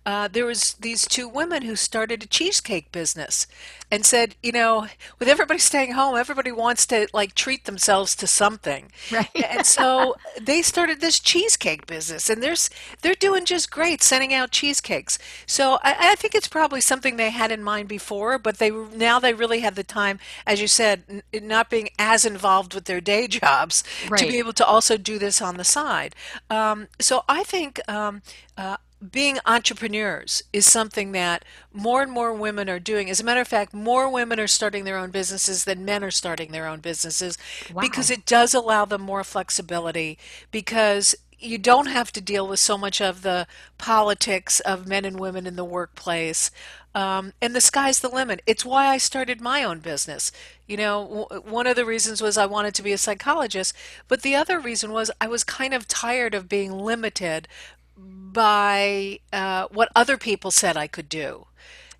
uh, 0.05 0.27
there 0.27 0.45
was 0.45 0.73
these 0.75 1.07
two 1.07 1.27
women 1.27 1.63
who 1.63 1.75
started 1.75 2.23
a 2.23 2.27
cheesecake 2.27 2.91
business, 2.91 3.47
and 3.91 4.05
said, 4.05 4.35
you 4.41 4.51
know, 4.51 4.87
with 5.19 5.27
everybody 5.27 5.59
staying 5.59 5.93
home, 5.93 6.15
everybody 6.17 6.51
wants 6.51 6.85
to 6.87 7.07
like 7.13 7.35
treat 7.35 7.65
themselves 7.65 8.15
to 8.15 8.27
something, 8.27 8.91
right? 9.11 9.29
and 9.49 9.65
so 9.65 10.15
they 10.41 10.61
started 10.61 11.01
this 11.01 11.19
cheesecake 11.19 11.85
business, 11.85 12.29
and 12.29 12.41
they're 12.41 12.55
they're 13.01 13.13
doing 13.13 13.45
just 13.45 13.71
great, 13.71 14.01
sending 14.01 14.33
out 14.33 14.51
cheesecakes. 14.51 15.17
So 15.45 15.79
I, 15.83 16.11
I 16.11 16.15
think 16.15 16.35
it's 16.35 16.47
probably 16.47 16.81
something 16.81 17.15
they 17.15 17.29
had 17.29 17.51
in 17.51 17.63
mind 17.63 17.87
before, 17.87 18.37
but 18.39 18.57
they 18.57 18.71
now 18.71 19.19
they 19.19 19.33
really 19.33 19.59
have 19.59 19.75
the 19.75 19.83
time, 19.83 20.19
as 20.45 20.59
you 20.61 20.67
said 20.67 21.23
not 21.34 21.70
being 21.70 21.89
as 22.00 22.25
involved 22.25 22.74
with 22.74 22.86
their 22.86 23.01
day 23.01 23.27
jobs 23.27 23.84
to 24.17 24.27
be 24.27 24.38
able 24.38 24.53
to 24.53 24.65
also 24.65 24.98
do 24.98 25.20
this 25.20 25.41
on 25.41 25.58
the 25.58 25.63
side. 25.63 26.15
Um, 26.50 26.88
so 27.00 27.24
I 27.27 27.44
think 27.44 27.79
um, 27.89 28.22
uh, 28.58 28.77
being 29.12 29.39
entrepreneurs 29.46 30.44
is 30.53 30.65
something 30.65 31.12
that 31.12 31.44
more 31.74 32.01
and 32.01 32.12
more 32.12 32.34
women 32.34 32.70
are 32.70 32.79
doing. 32.79 33.10
As 33.10 33.20
a 33.20 33.24
matter 33.24 33.41
of 33.41 33.48
fact, 33.48 33.74
more 33.74 34.10
women 34.10 34.39
are 34.39 34.48
starting 34.48 34.84
their 34.84 34.98
own 34.98 35.12
businesses 35.12 35.65
than 35.65 35.86
men 35.86 36.03
are 36.03 36.12
starting 36.12 36.51
their 36.51 36.67
own 36.67 36.79
businesses 36.79 37.38
because 37.79 38.10
it 38.10 38.25
does 38.25 38.53
allow 38.53 38.86
them 38.86 39.01
more 39.01 39.24
flexibility 39.24 40.17
because 40.51 41.15
you 41.39 41.57
don't 41.57 41.87
have 41.87 42.11
to 42.13 42.21
deal 42.21 42.47
with 42.47 42.59
so 42.59 42.77
much 42.77 43.01
of 43.01 43.21
the 43.21 43.47
politics 43.77 44.59
of 44.61 44.87
men 44.87 45.05
and 45.05 45.19
women 45.19 45.45
in 45.47 45.55
the 45.55 45.65
workplace. 45.65 46.51
Um, 46.93 47.33
and 47.41 47.53
the 47.53 47.61
sky's 47.61 47.99
the 47.99 48.07
limit. 48.09 48.41
It's 48.45 48.63
why 48.63 48.87
I 48.87 48.97
started 48.97 49.41
my 49.41 49.63
own 49.63 49.79
business. 49.79 50.31
You 50.65 50.77
know, 50.77 51.27
w- 51.29 51.41
one 51.41 51.67
of 51.67 51.75
the 51.75 51.85
reasons 51.85 52.21
was 52.21 52.37
I 52.37 52.45
wanted 52.45 52.73
to 52.75 52.83
be 52.83 52.93
a 52.93 52.97
psychologist, 52.97 53.75
but 54.07 54.21
the 54.21 54.35
other 54.35 54.59
reason 54.59 54.91
was 54.91 55.11
I 55.19 55.27
was 55.27 55.43
kind 55.43 55.73
of 55.73 55.87
tired 55.89 56.33
of 56.33 56.47
being 56.47 56.71
limited 56.71 57.49
by 57.97 59.19
uh, 59.33 59.67
what 59.71 59.89
other 59.95 60.17
people 60.17 60.51
said 60.51 60.77
I 60.77 60.87
could 60.87 61.09
do. 61.09 61.47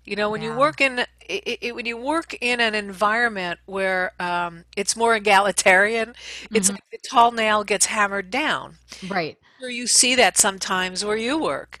You 0.06 0.16
know, 0.16 0.30
when 0.30 0.42
you 0.42 0.54
work 0.54 0.80
in 0.80 1.00
i 1.00 1.58
i 1.64 1.72
when 1.72 1.86
you 1.86 1.96
work 1.96 2.36
in 2.40 2.60
an 2.60 2.74
environment 2.74 3.60
where 3.66 4.12
um, 4.20 4.64
it's 4.76 4.96
more 4.96 5.16
egalitarian, 5.16 6.14
it's 6.54 6.68
Mhm. 6.68 6.76
like 6.76 6.84
the 6.92 6.98
tall 7.08 7.32
nail 7.32 7.64
gets 7.64 7.86
hammered 7.86 8.30
down. 8.30 8.78
Right. 9.02 9.38
Sure, 9.60 9.70
you 9.70 9.86
see 9.88 10.14
that 10.16 10.38
sometimes 10.38 11.04
where 11.04 11.16
you 11.16 11.38
work. 11.38 11.78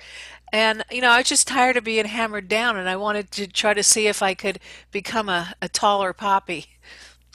And, 0.52 0.84
you 0.90 1.00
know, 1.02 1.10
I 1.10 1.18
was 1.18 1.28
just 1.28 1.48
tired 1.48 1.76
of 1.76 1.84
being 1.84 2.06
hammered 2.06 2.48
down, 2.48 2.76
and 2.76 2.88
I 2.88 2.96
wanted 2.96 3.30
to 3.32 3.46
try 3.48 3.74
to 3.74 3.82
see 3.84 4.06
if 4.08 4.22
I 4.22 4.34
could 4.34 4.60
become 4.92 5.28
a, 5.28 5.54
a 5.62 5.68
taller 5.68 6.12
poppy. 6.14 6.66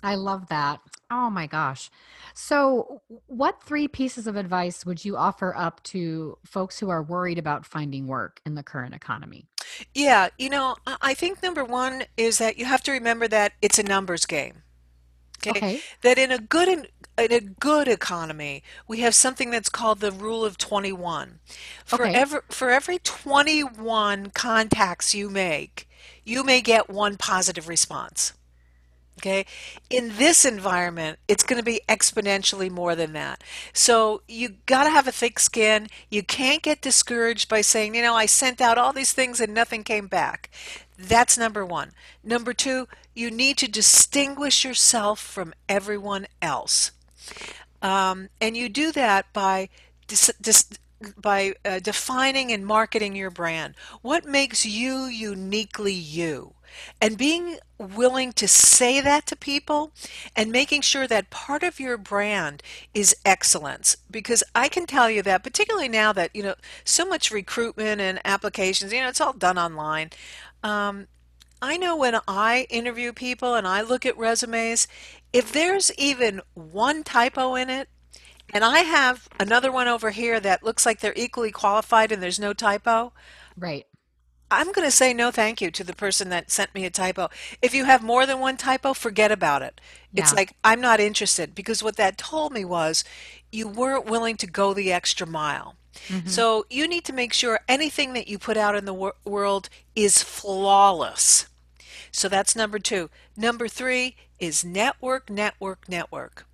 I 0.04 0.16
love 0.16 0.48
that. 0.50 0.80
Oh 1.12 1.30
my 1.30 1.48
gosh. 1.48 1.90
So, 2.34 3.02
what 3.28 3.62
three 3.64 3.88
pieces 3.88 4.26
of 4.28 4.36
advice 4.36 4.86
would 4.86 5.04
you 5.04 5.18
offer 5.18 5.56
up 5.56 5.84
to 5.86 6.38
folks 6.46 6.80
who 6.80 6.90
are 6.90 7.04
worried 7.04 7.38
about 7.38 7.66
finding 7.66 8.08
work 8.08 8.42
in 8.46 8.56
the 8.56 8.64
current 8.64 8.96
economy? 8.96 9.48
Yeah, 9.94 10.30
you 10.38 10.50
know, 10.50 10.76
I 10.86 10.98
I 11.02 11.14
think 11.14 11.42
number 11.44 11.64
one 11.64 12.04
is 12.18 12.38
that 12.40 12.58
you 12.58 12.66
have 12.66 12.84
to 12.84 12.92
remember 12.92 13.28
that 13.28 13.54
it's 13.62 13.80
a 13.80 13.84
numbers 13.84 14.26
game. 14.26 14.64
Okay, 15.40 15.64
Okay. 15.64 15.84
that 16.02 16.18
in 16.20 16.32
a 16.32 16.40
good 16.40 16.68
in, 16.70 16.88
in 17.18 17.32
a 17.32 17.42
good 17.42 17.88
economy, 17.88 18.64
we 18.88 19.00
have 19.02 19.16
something 19.16 19.52
that's 19.52 19.70
called 19.70 20.00
the 20.00 20.12
rule 20.12 20.46
of 20.46 20.58
21. 20.58 21.40
For 21.86 22.08
Okay. 22.08 22.14
ever, 22.14 22.44
for 22.50 22.70
every 22.72 23.00
21 23.00 24.32
contacts 24.32 25.14
you 25.16 25.30
make, 25.30 25.90
you 26.26 26.44
may 26.44 26.62
get 26.62 26.90
one 26.90 27.18
positive 27.18 27.68
response. 27.68 28.34
Okay. 29.22 29.46
In 29.92 30.18
this 30.18 30.46
environment, 30.46 31.20
it's 31.28 31.44
going 31.44 31.60
to 31.60 31.64
be 31.64 31.82
exponentially 31.88 32.72
more 32.72 32.96
than 32.96 33.14
that. 33.14 33.44
So 33.72 34.24
you 34.28 34.56
got 34.66 34.86
to 34.86 34.90
have 34.90 35.08
a 35.08 35.12
thick 35.12 35.38
skin. 35.38 35.90
You 36.10 36.24
can't 36.24 36.64
get 36.64 36.82
discouraged 36.82 37.48
by 37.48 37.62
saying, 37.62 37.94
you 37.94 38.02
know, 38.02 38.16
I 38.16 38.26
sent 38.26 38.60
out 38.60 38.80
all 38.80 38.94
these 38.94 39.14
things 39.14 39.40
and 39.40 39.54
nothing 39.54 39.84
came 39.84 40.08
back. 40.08 40.50
That's 40.98 41.38
number 41.38 41.64
one. 41.64 41.92
Number 42.24 42.52
two, 42.52 42.88
you 43.14 43.30
need 43.30 43.58
to 43.60 43.70
distinguish 43.70 44.66
yourself 44.66 45.20
from 45.20 45.54
everyone 45.70 46.26
else. 46.42 46.92
Um, 47.84 48.30
and 48.40 48.58
you 48.58 48.70
do 48.70 48.92
that 48.92 49.32
by 49.34 49.70
dis- 50.08 50.34
dis- 50.42 50.70
by 51.16 51.54
uh, 51.64 51.80
defining 51.80 52.52
and 52.52 52.66
marketing 52.66 53.16
your 53.16 53.32
brand. 53.32 53.76
What 54.02 54.26
makes 54.26 54.66
you 54.66 55.06
uniquely 55.06 55.94
you? 55.94 56.54
And 57.02 57.18
being 57.18 57.58
willing 57.78 58.32
to 58.34 58.48
say 58.48 59.02
that 59.02 59.26
to 59.28 59.36
people 59.36 59.92
and 60.36 60.52
making 60.52 60.82
sure 60.82 61.08
that 61.08 61.30
part 61.30 61.64
of 61.64 61.80
your 61.80 61.98
brand 61.98 62.62
is 62.94 63.16
excellence. 63.26 63.98
Because 64.10 64.44
I 64.54 64.70
can 64.70 64.86
tell 64.86 65.10
you 65.10 65.22
that, 65.24 65.44
particularly 65.44 65.90
now 65.90 66.14
that, 66.14 66.36
you 66.36 66.44
know, 66.44 66.56
so 66.84 67.06
much 67.06 67.32
recruitment 67.32 68.02
and 68.02 68.20
applications, 68.26 68.94
you 68.94 69.02
know, 69.02 69.10
it's 69.10 69.22
all 69.22 69.34
done 69.34 69.58
online. 69.58 70.10
Um, 70.64 71.08
I 71.62 71.78
know 71.78 71.96
when 71.96 72.20
I 72.28 72.66
interview 72.70 73.14
people 73.14 73.56
and 73.56 73.68
I 73.68 73.82
look 73.82 74.06
at 74.06 74.18
resumes, 74.18 74.88
if 75.32 75.52
there's 75.52 75.92
even 75.98 76.42
one 76.54 77.04
typo 77.04 77.56
in 77.56 77.70
it, 77.70 77.88
and 78.54 78.66
I 78.66 78.80
have 78.80 79.30
another 79.40 79.72
one 79.72 79.88
over 79.88 80.10
here 80.10 80.40
that 80.40 80.64
looks 80.64 80.86
like 80.86 81.00
they're 81.00 81.14
equally 81.16 81.52
qualified 81.52 82.12
and 82.12 82.22
there's 82.22 82.40
no 82.40 82.54
typo, 82.54 83.14
Right. 83.58 83.86
I'm 84.52 84.72
going 84.74 84.88
to 84.88 84.92
say 84.92 85.14
no 85.14 85.32
thank 85.32 85.62
you 85.62 85.72
to 85.72 85.84
the 85.84 85.96
person 85.96 86.30
that 86.30 86.52
sent 86.52 86.76
me 86.76 86.86
a 86.86 86.92
typo. 86.92 87.30
If 87.62 87.74
you 87.74 87.86
have 87.86 88.04
more 88.04 88.26
than 88.26 88.40
one 88.40 88.58
typo, 88.58 88.94
forget 88.94 89.32
about 89.32 89.62
it. 89.64 89.82
It's 90.16 90.34
Yeah. 90.34 90.38
like, 90.38 90.54
I'm 90.64 90.82
not 90.82 91.00
interested 91.00 91.56
because 91.56 91.84
what 91.84 91.96
that 91.98 92.18
told 92.18 92.54
me 92.54 92.66
was 92.66 93.04
you 93.52 93.68
weren't 93.68 94.06
willing 94.06 94.38
to 94.38 94.48
go 94.48 94.74
the 94.74 94.92
extra 94.94 95.28
mile. 95.28 95.78
hmm 96.10 96.20
So 96.26 96.66
you 96.70 96.88
need 96.88 97.06
to 97.06 97.14
make 97.14 97.34
sure 97.34 97.62
anything 97.68 98.14
that 98.14 98.28
you 98.28 98.40
put 98.40 98.58
out 98.58 98.76
in 98.76 98.86
the 98.86 98.94
wor- 98.94 99.16
world 99.26 99.70
is 99.96 100.24
flawless. 100.24 101.48
So 102.12 102.30
that's 102.30 102.56
number 102.56 102.80
two. 102.80 103.10
Number 103.38 103.68
three 103.68 104.16
is 104.40 104.64
network, 104.66 105.30
network, 105.30 105.88
network. 105.90 106.46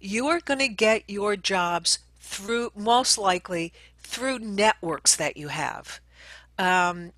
You 0.00 0.26
are 0.28 0.40
going 0.40 0.60
to 0.60 0.68
get 0.68 1.04
your 1.08 1.36
jobs 1.36 2.00
through, 2.20 2.72
most 2.76 3.18
likely, 3.18 3.72
through 3.98 4.38
networks 4.40 5.16
that 5.16 5.36
you 5.36 5.48
have. 5.48 6.00
Um, 6.58 7.12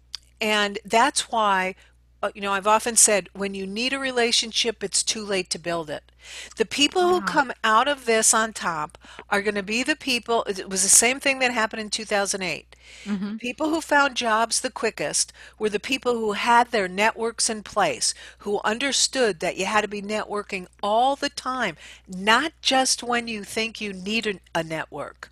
and 0.44 0.78
that's 0.84 1.30
why, 1.30 1.74
uh, 2.22 2.30
you 2.34 2.40
know, 2.40 2.52
I've 2.52 2.66
often 2.66 2.96
said 2.96 3.28
when 3.32 3.54
you 3.54 3.66
need 3.66 3.92
a 3.92 3.98
relationship, 3.98 4.82
it's 4.84 5.02
too 5.02 5.24
late 5.24 5.50
to 5.50 5.58
build 5.58 5.90
it. 5.90 6.12
The 6.56 6.64
people 6.66 7.08
who 7.08 7.22
come 7.22 7.52
out 7.62 7.88
of 7.88 8.06
this 8.06 8.34
on 8.34 8.52
top 8.52 8.98
are 9.30 9.42
going 9.42 9.54
to 9.56 9.62
be 9.62 9.82
the 9.82 9.96
people, 9.96 10.44
it 10.44 10.68
was 10.70 10.82
the 10.82 10.88
same 10.88 11.20
thing 11.20 11.38
that 11.40 11.52
happened 11.52 11.80
in 11.80 11.90
2008. 11.90 12.76
hmm 13.06 13.36
People 13.38 13.70
who 13.70 13.80
found 13.80 14.16
jobs 14.16 14.60
the 14.60 14.70
quickest 14.70 15.32
were 15.58 15.68
the 15.70 15.80
people 15.80 16.14
who 16.14 16.32
had 16.32 16.70
their 16.70 16.88
networks 16.88 17.50
in 17.50 17.62
place, 17.62 18.14
who 18.38 18.60
understood 18.64 19.40
that 19.40 19.56
you 19.56 19.66
had 19.66 19.82
to 19.82 19.88
be 19.88 20.02
networking 20.02 20.66
all 20.82 21.16
the 21.16 21.30
time, 21.30 21.76
not 22.08 22.52
just 22.62 23.02
when 23.02 23.28
you 23.28 23.44
think 23.44 23.80
you 23.80 23.92
need 23.92 24.40
a 24.54 24.62
network. 24.62 25.30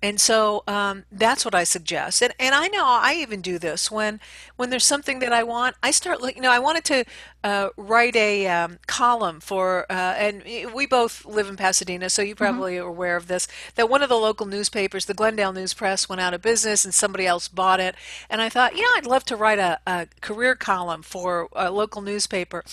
And 0.00 0.20
so 0.20 0.62
um, 0.68 1.04
that's 1.10 1.44
what 1.44 1.54
I 1.54 1.64
suggest. 1.64 2.22
And, 2.22 2.32
and 2.38 2.54
I 2.54 2.68
know 2.68 2.84
I 2.84 3.14
even 3.14 3.40
do 3.40 3.58
this 3.58 3.90
when 3.90 4.20
when 4.56 4.70
there's 4.70 4.86
something 4.86 5.18
that 5.20 5.32
I 5.32 5.42
want. 5.42 5.76
I 5.82 5.90
start 5.90 6.20
looking. 6.20 6.36
You 6.36 6.42
know, 6.42 6.52
I 6.52 6.60
wanted 6.60 6.84
to 6.84 7.04
uh, 7.42 7.70
write 7.76 8.14
a 8.16 8.46
um, 8.46 8.78
column 8.86 9.40
for, 9.40 9.86
uh, 9.90 10.14
and 10.16 10.42
we 10.72 10.86
both 10.86 11.24
live 11.24 11.48
in 11.48 11.56
Pasadena, 11.56 12.10
so 12.10 12.22
you 12.22 12.34
hmm 12.38 12.58
probably 12.58 12.78
are 12.78 12.86
aware 12.86 13.16
of 13.16 13.26
this. 13.26 13.48
That 13.74 13.88
one 13.88 14.02
of 14.02 14.08
the 14.08 14.16
local 14.16 14.46
newspapers, 14.46 15.06
the 15.06 15.14
Glendale 15.14 15.52
News 15.52 15.74
Press, 15.74 16.08
went 16.08 16.20
out 16.20 16.34
of 16.34 16.42
business, 16.42 16.84
and 16.84 16.94
somebody 16.94 17.26
else 17.26 17.48
bought 17.48 17.80
it. 17.80 17.94
And 18.30 18.40
I 18.40 18.48
thought, 18.48 18.74
you 18.76 18.82
know, 18.82 18.88
I'd 18.96 19.06
love 19.06 19.24
to 19.26 19.36
write 19.36 19.58
a, 19.58 19.80
a 19.86 20.06
career 20.20 20.54
column 20.54 21.02
for 21.02 21.48
a 21.54 21.70
local 21.70 22.02
newspaper. 22.02 22.64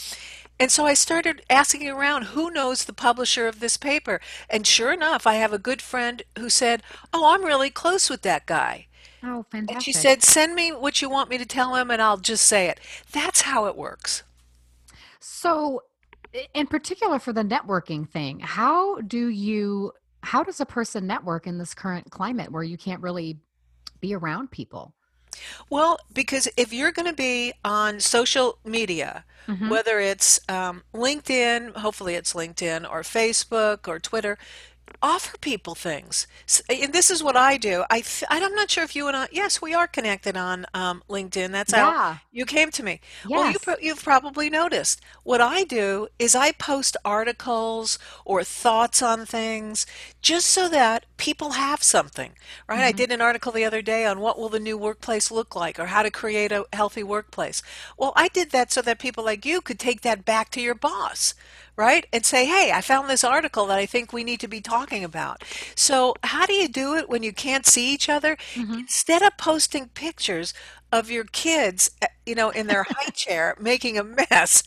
And 0.59 0.71
so 0.71 0.85
I 0.85 0.93
started 0.93 1.43
asking 1.49 1.87
around 1.89 2.23
who 2.23 2.49
knows 2.49 2.85
the 2.85 2.93
publisher 2.93 3.47
of 3.47 3.59
this 3.59 3.75
paper. 3.75 4.21
And 4.49 4.65
sure 4.65 4.93
enough, 4.93 5.27
I 5.27 5.35
have 5.35 5.51
a 5.51 5.59
good 5.59 5.81
friend 5.81 6.23
who 6.37 6.49
said, 6.49 6.81
Oh, 7.13 7.33
I'm 7.33 7.43
really 7.43 7.69
close 7.69 8.09
with 8.09 8.21
that 8.21 8.45
guy. 8.45 8.87
Oh, 9.23 9.45
fantastic. 9.51 9.75
And 9.75 9.83
she 9.83 9.91
said, 9.91 10.23
Send 10.23 10.55
me 10.55 10.71
what 10.71 11.01
you 11.01 11.09
want 11.09 11.29
me 11.29 11.37
to 11.37 11.45
tell 11.45 11.75
him, 11.75 11.91
and 11.91 12.01
I'll 12.01 12.17
just 12.17 12.47
say 12.47 12.69
it. 12.69 12.79
That's 13.11 13.41
how 13.41 13.65
it 13.65 13.75
works. 13.75 14.23
So, 15.19 15.83
in 16.53 16.67
particular 16.67 17.19
for 17.19 17.33
the 17.33 17.43
networking 17.43 18.07
thing, 18.07 18.39
how 18.39 19.01
do 19.01 19.27
you, 19.27 19.91
how 20.21 20.43
does 20.43 20.59
a 20.59 20.65
person 20.65 21.07
network 21.07 21.47
in 21.47 21.57
this 21.57 21.73
current 21.73 22.11
climate 22.11 22.51
where 22.51 22.63
you 22.63 22.77
can't 22.77 23.01
really 23.01 23.39
be 23.99 24.13
around 24.13 24.51
people? 24.51 24.93
Well, 25.69 25.99
because 26.13 26.47
if 26.57 26.73
you're 26.73 26.91
going 26.91 27.07
to 27.07 27.13
be 27.13 27.53
on 27.63 27.99
social 27.99 28.57
media, 28.65 29.25
hmm 29.47 29.69
whether 29.69 29.99
it's 29.99 30.39
um, 30.49 30.83
LinkedIn, 30.93 31.75
hopefully 31.77 32.15
it's 32.15 32.33
LinkedIn, 32.33 32.89
or 32.89 33.01
Facebook 33.01 33.87
or 33.87 33.99
Twitter, 33.99 34.37
offer 35.01 35.37
people 35.39 35.75
things. 35.75 36.25
And 36.69 36.93
this 36.93 37.11
is 37.11 37.21
what 37.23 37.37
I 37.37 37.57
do. 37.57 37.83
I 37.89 38.01
th- 38.01 38.23
I'm 38.29 38.55
not 38.55 38.71
sure 38.71 38.83
if 38.83 38.95
you 38.95 39.07
and 39.07 39.15
I, 39.15 39.27
yes, 39.31 39.61
we 39.61 39.73
are 39.73 39.87
connected 39.87 40.35
on 40.37 40.65
um, 40.73 41.03
LinkedIn. 41.09 41.51
That's 41.51 41.73
how 41.73 41.95
you 42.31 42.45
came 42.45 42.71
to 42.71 42.83
me. 42.83 42.99
Well, 43.33 43.45
you 43.45 43.59
pro- 43.59 43.75
you've 43.81 44.03
probably 44.03 44.49
noticed. 44.49 45.01
What 45.23 45.41
I 45.41 45.63
do 45.63 46.07
is 46.17 46.35
I 46.35 46.51
post 46.51 46.97
articles 47.05 47.99
or 48.25 48.43
thoughts 48.43 49.01
on 49.01 49.25
things 49.25 49.85
just 50.21 50.47
so 50.49 50.67
that 50.69 51.05
people 51.17 51.51
have 51.51 51.83
something, 51.83 52.33
right? 52.67 52.83
I 52.83 52.91
hmm 52.91 52.91
did 52.91 53.11
an 53.11 53.21
article 53.21 53.51
the 53.51 53.65
other 53.65 53.81
day 53.81 54.05
on 54.05 54.19
what 54.19 54.39
will 54.39 54.49
the 54.49 54.59
new 54.59 54.77
workplace 54.77 55.31
look 55.31 55.55
like 55.55 55.79
or 55.79 55.87
how 55.87 56.03
to 56.03 56.11
create 56.11 56.51
a 56.51 56.65
healthy 56.73 57.03
workplace. 57.03 57.61
Well, 57.97 58.13
I 58.15 58.27
did 58.29 58.51
that 58.51 58.71
so 58.71 58.81
that 58.81 58.99
people 58.99 59.23
like 59.23 59.45
you 59.45 59.61
could 59.61 59.79
take 59.79 60.01
that 60.01 60.25
back 60.25 60.49
to 60.51 60.61
your 60.61 60.75
boss, 60.75 61.33
right? 61.77 62.05
And 62.13 62.25
say, 62.25 62.45
"Hey, 62.45 62.71
I 62.73 62.81
found 62.81 63.09
this 63.09 63.23
article 63.23 63.65
that 63.67 63.77
I 63.79 63.85
think 63.85 64.13
we 64.13 64.23
need 64.23 64.39
to 64.41 64.47
be 64.47 64.61
talking 64.61 65.03
about." 65.03 65.43
So, 65.75 66.15
how 66.23 66.45
do 66.45 66.53
you 66.53 66.67
do 66.67 66.95
it 66.95 67.09
when 67.09 67.23
you 67.23 67.33
can't 67.33 67.65
see 67.65 67.93
each 67.93 68.09
other? 68.09 68.37
hmm 68.55 68.87
Instead 68.87 69.21
of 69.21 69.37
posting 69.37 69.89
pictures 69.89 70.53
of 70.91 71.09
your 71.11 71.25
kids, 71.25 71.89
uh, 72.01 72.07
you 72.25 72.35
know, 72.35 72.49
in 72.49 72.67
their 72.67 72.83
high 72.83 73.09
chair 73.11 73.55
making 73.59 73.97
a 73.97 74.03
mess, 74.03 74.63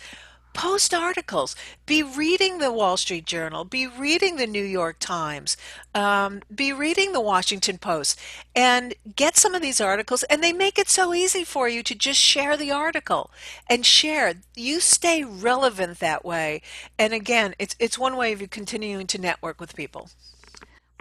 post 0.52 0.92
articles. 0.92 1.54
Be 1.86 2.02
reading 2.02 2.58
the 2.58 2.72
Wall 2.72 2.96
Street 2.96 3.26
Journal. 3.26 3.64
Be 3.64 3.86
reading 3.86 4.36
the 4.36 4.46
New 4.46 4.64
York 4.64 4.96
Times. 4.98 5.56
Um, 5.94 6.42
be 6.54 6.72
reading 6.72 7.12
the 7.12 7.20
Washington 7.20 7.78
Post 7.78 8.18
and 8.54 8.94
get 9.16 9.36
some 9.36 9.54
of 9.54 9.62
these 9.62 9.80
articles. 9.80 10.22
And 10.24 10.42
they 10.42 10.52
make 10.52 10.78
it 10.78 10.88
so 10.88 11.14
easy 11.14 11.44
for 11.44 11.68
you 11.68 11.82
to 11.82 11.94
just 11.94 12.20
share 12.20 12.56
the 12.56 12.70
article 12.70 13.30
and 13.68 13.84
share. 13.86 14.34
You 14.54 14.80
stay 14.80 15.24
relevant 15.24 15.98
that 16.00 16.24
way. 16.24 16.62
And 16.98 17.12
again, 17.12 17.54
it's, 17.58 17.76
it's 17.78 17.98
one 17.98 18.16
way 18.16 18.32
of 18.32 18.40
you 18.40 18.48
continuing 18.48 19.06
to 19.08 19.20
network 19.20 19.60
with 19.60 19.76
people. 19.76 20.10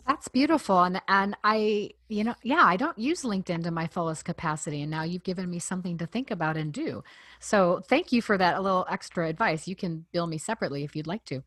That's 0.07 0.29
beautiful. 0.29 0.81
And 0.83 1.01
and 1.09 1.35
I, 1.43 1.91
you 2.07 2.23
know, 2.23 2.35
yeah, 2.41 2.63
I 2.63 2.77
don't 2.77 2.97
use 2.97 3.23
LinkedIn 3.23 3.63
to 3.63 3.71
my 3.71 3.87
fullest 3.87 4.23
capacity. 4.23 4.81
And 4.81 4.89
now 4.89 5.03
you've 5.03 5.23
given 5.23 5.49
me 5.49 5.59
something 5.59 5.97
to 5.97 6.05
think 6.05 6.31
about 6.31 6.55
and 6.55 6.71
do. 6.71 7.03
So 7.41 7.81
thank 7.89 8.13
you 8.13 8.21
for 8.21 8.37
that 8.37 8.57
a 8.57 8.61
little 8.61 8.85
extra 8.89 9.27
advice. 9.27 9.67
You 9.67 9.75
can 9.75 10.05
bill 10.13 10.25
me 10.25 10.37
separately 10.37 10.85
if 10.85 10.95
you'd 10.95 11.07
like 11.07 11.25
to. 11.25 11.43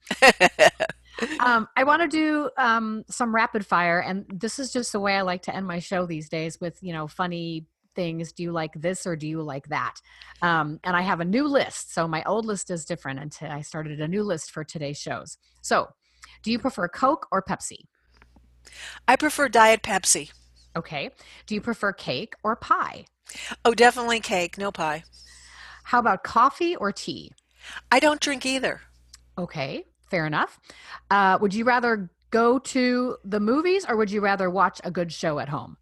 um, 1.41 1.69
I 1.75 1.85
want 1.85 2.03
to 2.03 2.09
do 2.09 2.51
um, 2.59 3.03
some 3.09 3.35
rapid 3.35 3.67
fire, 3.67 4.01
and 4.01 4.27
this 4.29 4.59
is 4.59 4.71
just 4.71 4.93
the 4.93 5.01
way 5.01 5.17
I 5.17 5.23
like 5.23 5.41
to 5.43 5.57
end 5.57 5.67
my 5.67 5.79
show 5.79 6.05
these 6.05 6.29
days 6.29 6.61
with 6.61 6.79
you 6.83 6.93
know 6.93 7.09
funny 7.09 7.65
things. 7.95 8.31
Do 8.31 8.43
you 8.43 8.53
like 8.53 8.75
this 8.75 9.07
or 9.07 9.17
do 9.17 9.27
you 9.27 9.41
like 9.43 9.69
that? 9.69 9.95
Um, 10.43 10.81
and 10.85 10.95
I 10.95 11.01
have 11.01 11.21
a 11.21 11.25
new 11.25 11.49
list. 11.49 11.95
So 11.95 12.07
my 12.07 12.23
old 12.25 12.45
list 12.45 12.71
is 12.71 12.85
different, 12.85 13.21
and 13.41 13.51
I 13.51 13.63
started 13.63 14.03
a 14.03 14.09
new 14.09 14.23
list 14.23 14.51
for 14.51 14.65
today's 14.65 14.99
shows. 14.99 15.39
So, 15.63 15.89
do 16.43 16.53
you 16.53 16.59
prefer 16.59 16.89
Coke 16.89 17.27
or 17.33 17.43
Pepsi? 17.43 17.87
I 19.09 19.17
prefer 19.17 19.49
Diet 19.49 19.83
Pepsi. 19.83 20.33
Okay. 20.77 21.11
Do 21.47 21.55
you 21.55 21.61
prefer 21.61 21.93
cake 21.93 22.35
or 22.43 22.57
pie? 22.57 23.07
Oh, 23.65 23.75
definitely 23.75 24.21
cake, 24.21 24.59
no 24.59 24.71
pie. 24.71 25.05
How 25.85 25.99
about 25.99 26.23
coffee 26.23 26.77
or 26.77 26.93
tea? 26.93 27.33
I 27.91 28.01
don't 28.01 28.21
drink 28.21 28.47
either. 28.47 28.81
Okay, 29.37 29.85
fair 30.11 30.27
enough. 30.27 30.59
Uh, 31.11 31.39
would 31.41 31.55
you 31.55 31.65
rather 31.65 32.11
go 32.31 32.59
to 32.59 33.17
the 33.25 33.41
movies 33.41 33.85
or 33.89 33.97
would 33.97 34.11
you 34.11 34.21
rather 34.21 34.49
watch 34.49 34.81
a 34.85 34.91
good 34.91 35.13
show 35.13 35.39
at 35.39 35.49
home? 35.49 35.77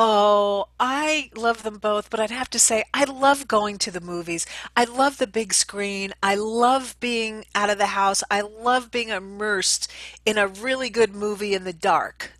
Oh, 0.00 0.68
I 0.78 1.28
love 1.34 1.64
them 1.64 1.78
both, 1.78 2.08
but 2.08 2.20
I'd 2.20 2.30
have 2.30 2.48
to 2.50 2.60
say 2.60 2.84
I 2.94 3.02
love 3.02 3.48
going 3.48 3.78
to 3.78 3.90
the 3.90 4.00
movies. 4.00 4.46
I 4.76 4.84
love 4.84 5.18
the 5.18 5.26
big 5.26 5.52
screen. 5.52 6.12
I 6.22 6.36
love 6.36 6.94
being 7.00 7.44
out 7.52 7.68
of 7.68 7.78
the 7.78 7.86
house. 7.86 8.22
I 8.30 8.42
love 8.42 8.92
being 8.92 9.08
immersed 9.08 9.90
in 10.24 10.38
a 10.38 10.46
really 10.46 10.88
good 10.88 11.16
movie 11.16 11.52
in 11.52 11.64
the 11.64 11.72
dark. 11.72 12.30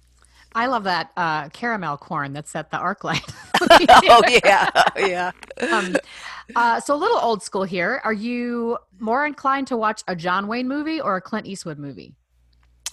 I 0.55 0.67
love 0.67 0.85
that 0.85 1.11
uh, 1.17 1.49
caramel 1.49 1.97
corn 1.97 2.33
that's 2.33 2.55
at 2.55 2.71
the 2.71 2.77
ArcLight. 2.77 3.29
oh 4.09 4.23
yeah, 4.45 4.71
yeah. 4.97 5.33
um, 5.73 5.97
uh, 6.55 6.79
so 6.79 6.95
a 6.95 6.97
little 6.97 7.19
old 7.19 7.43
school 7.43 7.65
here. 7.65 8.01
Are 8.05 8.13
you 8.13 8.79
more 9.01 9.27
inclined 9.27 9.67
to 9.67 9.77
watch 9.77 10.05
a 10.07 10.15
John 10.15 10.47
Wayne 10.47 10.69
movie 10.69 11.01
or 11.01 11.17
a 11.17 11.21
Clint 11.21 11.49
Eastwood 11.49 11.81
movie? 11.81 12.15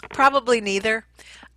Probably 0.09 0.61
neither. 0.61 1.05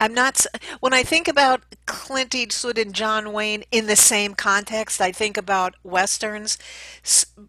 I'm 0.00 0.14
not. 0.14 0.46
When 0.80 0.94
I 0.94 1.02
think 1.02 1.26
about 1.26 1.62
Clint 1.86 2.34
Eastwood 2.34 2.78
and 2.78 2.94
John 2.94 3.32
Wayne 3.32 3.64
in 3.72 3.86
the 3.86 3.96
same 3.96 4.34
context, 4.34 5.00
I 5.00 5.10
think 5.10 5.36
about 5.36 5.74
westerns. 5.82 6.56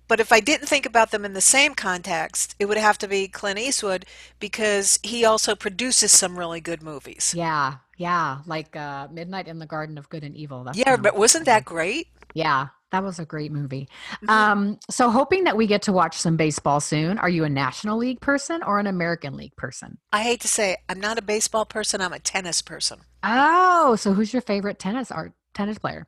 But 0.08 0.20
if 0.20 0.32
I 0.32 0.40
didn't 0.40 0.68
think 0.68 0.86
about 0.86 1.12
them 1.12 1.26
in 1.26 1.34
the 1.34 1.42
same 1.42 1.76
context, 1.76 2.56
it 2.58 2.66
would 2.66 2.78
have 2.78 2.98
to 3.00 3.08
be 3.08 3.28
Clint 3.28 3.60
Eastwood 3.60 4.06
because 4.40 5.00
he 5.04 5.24
also 5.24 5.56
produces 5.56 6.12
some 6.12 6.40
really 6.40 6.60
good 6.60 6.82
movies. 6.82 7.36
Yeah, 7.38 7.76
yeah, 7.98 8.40
like 8.48 8.76
uh, 8.76 9.10
Midnight 9.12 9.48
in 9.48 9.60
the 9.60 9.68
Garden 9.68 10.00
of 10.00 10.10
Good 10.10 10.24
and 10.24 10.36
Evil. 10.36 10.64
That's 10.64 10.78
yeah, 10.78 10.98
but 10.98 11.16
wasn't 11.16 11.46
that 11.46 11.66
great? 11.66 12.08
Yeah, 12.34 12.70
that 12.92 13.04
was 13.04 13.20
a 13.20 13.26
great 13.26 13.52
movie. 13.52 13.88
Mm-hmm. 14.16 14.30
Um, 14.30 14.80
so, 14.90 15.10
hoping 15.10 15.44
that 15.46 15.58
we 15.58 15.68
get 15.68 15.84
to 15.84 15.92
watch 15.92 16.18
some 16.18 16.38
baseball 16.38 16.80
soon. 16.80 17.18
Are 17.20 17.30
you 17.30 17.44
a 17.44 17.50
National 17.50 17.98
League 17.98 18.22
person 18.22 18.64
or 18.64 18.80
an 18.80 18.88
American 18.88 19.36
League 19.36 19.56
person? 19.56 19.98
I 20.12 20.24
hate 20.24 20.42
to 20.42 20.48
say, 20.48 20.78
I'm 20.88 21.00
not 21.00 21.18
a 21.18 21.22
baseball 21.22 21.66
person. 21.66 22.02
I'm 22.02 22.14
a 22.14 22.20
tennis 22.20 22.62
person. 22.62 23.02
Oh, 23.24 23.96
so 23.96 24.14
who's 24.14 24.34
your 24.34 24.42
favorite 24.42 24.80
tennis 24.80 25.12
art 25.12 25.34
tennis 25.54 25.78
player? 25.78 26.08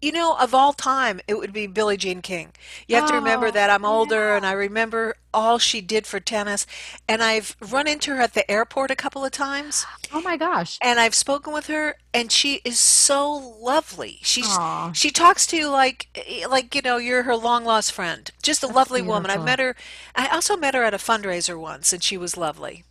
You 0.00 0.12
know, 0.12 0.36
of 0.38 0.54
all 0.54 0.72
time, 0.72 1.20
it 1.26 1.38
would 1.38 1.52
be 1.52 1.66
Billie 1.66 1.96
Jean 1.96 2.22
King. 2.22 2.52
You 2.86 2.96
have 2.96 3.04
oh, 3.04 3.08
to 3.08 3.14
remember 3.14 3.46
oh, 3.46 3.50
that 3.50 3.70
I'm 3.70 3.84
oh, 3.84 3.88
older 3.88 4.28
yeah. 4.28 4.36
and 4.36 4.46
I 4.46 4.52
remember 4.52 5.16
all 5.34 5.58
she 5.58 5.80
did 5.80 6.06
for 6.06 6.20
tennis. 6.20 6.66
And 7.08 7.22
I've 7.22 7.56
run 7.60 7.86
into 7.86 8.14
her 8.14 8.20
at 8.20 8.34
the 8.34 8.48
airport 8.50 8.90
a 8.90 8.96
couple 8.96 9.24
of 9.24 9.32
times. 9.32 9.84
Oh 10.12 10.20
my 10.20 10.36
gosh. 10.36 10.78
And 10.80 11.00
I've 11.00 11.14
spoken 11.14 11.52
with 11.52 11.66
her 11.66 11.96
and 12.14 12.30
she 12.30 12.60
is 12.64 12.78
so 12.78 13.32
lovely. 13.60 14.18
She's 14.22 14.56
she 14.92 15.10
talks 15.10 15.46
to 15.48 15.56
you 15.56 15.68
like 15.68 16.08
like 16.48 16.74
you 16.74 16.82
know, 16.82 16.96
you're 16.96 17.24
her 17.24 17.36
long 17.36 17.64
lost 17.64 17.92
friend. 17.92 18.30
Just 18.42 18.62
a 18.62 18.66
That's 18.66 18.76
lovely 18.76 19.02
woman. 19.02 19.30
I 19.30 19.38
met 19.38 19.58
her 19.58 19.74
I 20.14 20.28
also 20.28 20.56
met 20.56 20.74
her 20.74 20.82
at 20.82 20.94
a 20.94 20.98
fundraiser 20.98 21.58
once 21.58 21.92
and 21.92 22.02
she 22.02 22.16
was 22.16 22.36
lovely. 22.36 22.84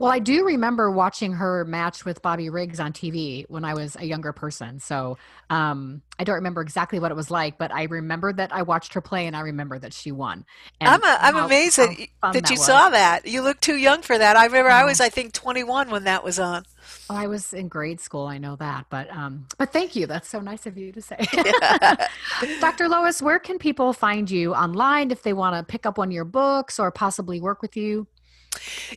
Well, 0.00 0.10
I 0.10 0.18
do 0.18 0.44
remember 0.44 0.90
watching 0.90 1.32
her 1.32 1.64
match 1.64 2.04
with 2.04 2.22
Bobby 2.22 2.48
Riggs 2.48 2.80
on 2.80 2.92
TV 2.92 3.44
when 3.48 3.64
I 3.64 3.74
was 3.74 3.96
a 3.96 4.04
younger 4.04 4.32
person. 4.32 4.80
So 4.80 5.18
um, 5.50 6.02
I 6.18 6.24
don't 6.24 6.36
remember 6.36 6.62
exactly 6.62 6.98
what 6.98 7.10
it 7.10 7.14
was 7.14 7.30
like, 7.30 7.58
but 7.58 7.72
I 7.72 7.84
remember 7.84 8.32
that 8.32 8.54
I 8.54 8.62
watched 8.62 8.94
her 8.94 9.00
play 9.00 9.26
and 9.26 9.36
I 9.36 9.40
remember 9.40 9.78
that 9.78 9.92
she 9.92 10.12
won. 10.12 10.44
And 10.80 10.88
I'm, 10.88 11.02
a, 11.02 11.18
I'm 11.20 11.34
how, 11.34 11.46
amazed 11.46 11.78
that, 11.78 11.94
that, 12.22 12.32
that 12.32 12.50
you 12.50 12.56
was. 12.56 12.64
saw 12.64 12.88
that. 12.90 13.26
You 13.26 13.42
look 13.42 13.60
too 13.60 13.76
young 13.76 14.02
for 14.02 14.16
that. 14.16 14.36
I 14.36 14.46
remember 14.46 14.70
I 14.70 14.84
was, 14.84 15.00
I 15.00 15.10
think, 15.10 15.32
21 15.34 15.90
when 15.90 16.04
that 16.04 16.24
was 16.24 16.38
on. 16.38 16.64
Oh, 17.10 17.16
I 17.16 17.26
was 17.26 17.52
in 17.52 17.68
grade 17.68 18.00
school. 18.00 18.26
I 18.26 18.38
know 18.38 18.56
that, 18.56 18.86
but 18.90 19.10
um, 19.10 19.46
but 19.58 19.72
thank 19.72 19.96
you. 19.96 20.06
That's 20.06 20.28
so 20.28 20.40
nice 20.40 20.66
of 20.66 20.78
you 20.78 20.92
to 20.92 21.02
say. 21.02 21.16
Dr. 22.60 22.88
Lois, 22.88 23.20
where 23.20 23.40
can 23.40 23.58
people 23.58 23.92
find 23.92 24.30
you 24.30 24.54
online 24.54 25.10
if 25.10 25.22
they 25.22 25.32
want 25.32 25.56
to 25.56 25.62
pick 25.64 25.84
up 25.84 25.98
one 25.98 26.08
of 26.08 26.12
your 26.12 26.24
books 26.24 26.78
or 26.78 26.90
possibly 26.92 27.40
work 27.40 27.60
with 27.60 27.76
you? 27.76 28.06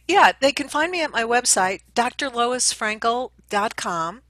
Yeah, 0.07 0.31
they 0.39 0.51
can 0.51 0.69
find 0.69 0.91
me 0.91 1.01
at 1.03 1.11
my 1.11 1.23
website, 1.23 1.81
drloisfrankel.com. 1.95 4.21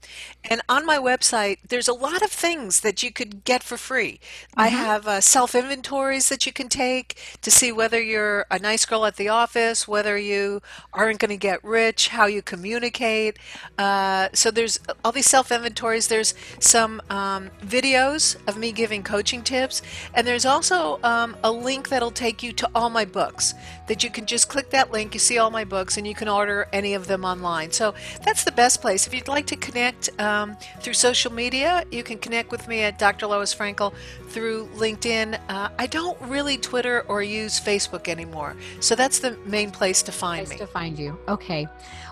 And 0.42 0.62
on 0.68 0.86
my 0.86 0.96
website, 0.96 1.58
there's 1.68 1.88
a 1.88 1.92
lot 1.92 2.22
of 2.22 2.30
things 2.30 2.80
that 2.80 3.02
you 3.02 3.12
could 3.12 3.44
get 3.44 3.62
for 3.62 3.76
free. 3.76 4.18
I 4.56 4.68
have 4.68 5.06
uh, 5.06 5.20
self 5.20 5.54
inventories 5.54 6.30
that 6.30 6.46
you 6.46 6.52
can 6.52 6.70
take 6.70 7.20
to 7.42 7.50
see 7.50 7.70
whether 7.70 8.02
you're 8.02 8.46
a 8.50 8.58
nice 8.58 8.86
girl 8.86 9.04
at 9.04 9.16
the 9.16 9.28
office, 9.28 9.86
whether 9.86 10.16
you 10.16 10.62
aren't 10.94 11.18
going 11.18 11.30
to 11.30 11.36
get 11.36 11.62
rich, 11.62 12.08
how 12.08 12.24
you 12.26 12.40
communicate. 12.40 13.38
Uh, 13.78 14.28
so 14.32 14.50
there's 14.50 14.80
all 15.04 15.12
these 15.12 15.28
self 15.28 15.52
inventories. 15.52 16.08
There's 16.08 16.32
some 16.58 17.02
um, 17.10 17.50
videos 17.62 18.36
of 18.48 18.56
me 18.56 18.72
giving 18.72 19.02
coaching 19.02 19.42
tips. 19.42 19.82
And 20.14 20.26
there's 20.26 20.46
also 20.46 20.98
um, 21.02 21.36
a 21.44 21.52
link 21.52 21.90
that'll 21.90 22.10
take 22.10 22.42
you 22.42 22.52
to 22.52 22.70
all 22.74 22.88
my 22.88 23.04
books 23.04 23.52
that 23.90 24.04
you 24.04 24.10
can 24.10 24.24
just 24.24 24.48
click 24.48 24.70
that 24.70 24.92
link. 24.92 25.14
You 25.14 25.18
see 25.18 25.38
all 25.38 25.50
my 25.50 25.64
books, 25.64 25.96
and 25.96 26.06
you 26.06 26.14
can 26.14 26.28
order 26.28 26.68
any 26.72 26.94
of 26.94 27.08
them 27.08 27.24
online. 27.24 27.72
So 27.72 27.92
that's 28.22 28.44
the 28.44 28.52
best 28.52 28.80
place. 28.80 29.08
If 29.08 29.12
you'd 29.12 29.26
like 29.26 29.46
to 29.46 29.56
connect 29.56 30.08
um, 30.20 30.56
through 30.78 30.94
social 30.94 31.32
media, 31.32 31.82
you 31.90 32.04
can 32.04 32.16
connect 32.18 32.52
with 32.52 32.68
me 32.68 32.82
at 32.82 33.00
Dr. 33.00 33.26
Lois 33.26 33.52
Frankel 33.52 33.92
through 34.28 34.68
LinkedIn. 34.76 35.40
Uh, 35.48 35.70
I 35.76 35.88
don't 35.88 36.16
really 36.22 36.56
Twitter 36.56 37.04
or 37.08 37.20
use 37.20 37.58
Facebook 37.58 38.06
anymore, 38.06 38.54
so 38.78 38.94
that's 38.94 39.18
the 39.18 39.36
main 39.44 39.72
place 39.72 40.04
to 40.04 40.12
find 40.12 40.46
place 40.46 40.60
me. 40.60 40.64
To 40.64 40.70
find 40.70 40.96
you, 40.96 41.18
okay. 41.26 41.66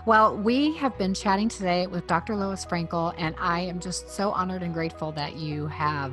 Well, 0.05 0.37
we 0.37 0.77
have 0.79 0.99
been 0.99 1.14
chatting 1.14 1.49
today 1.49 1.87
with 1.87 2.09
Dr. 2.09 2.35
Lois 2.35 2.67
Frankel, 2.67 3.14
and 3.19 3.37
I 3.38 3.61
am 3.61 3.79
just 3.79 4.11
so 4.11 4.33
honored 4.33 4.64
and 4.64 4.75
grateful 4.75 5.12
that 5.12 5.37
you 5.37 5.69
have 5.69 6.12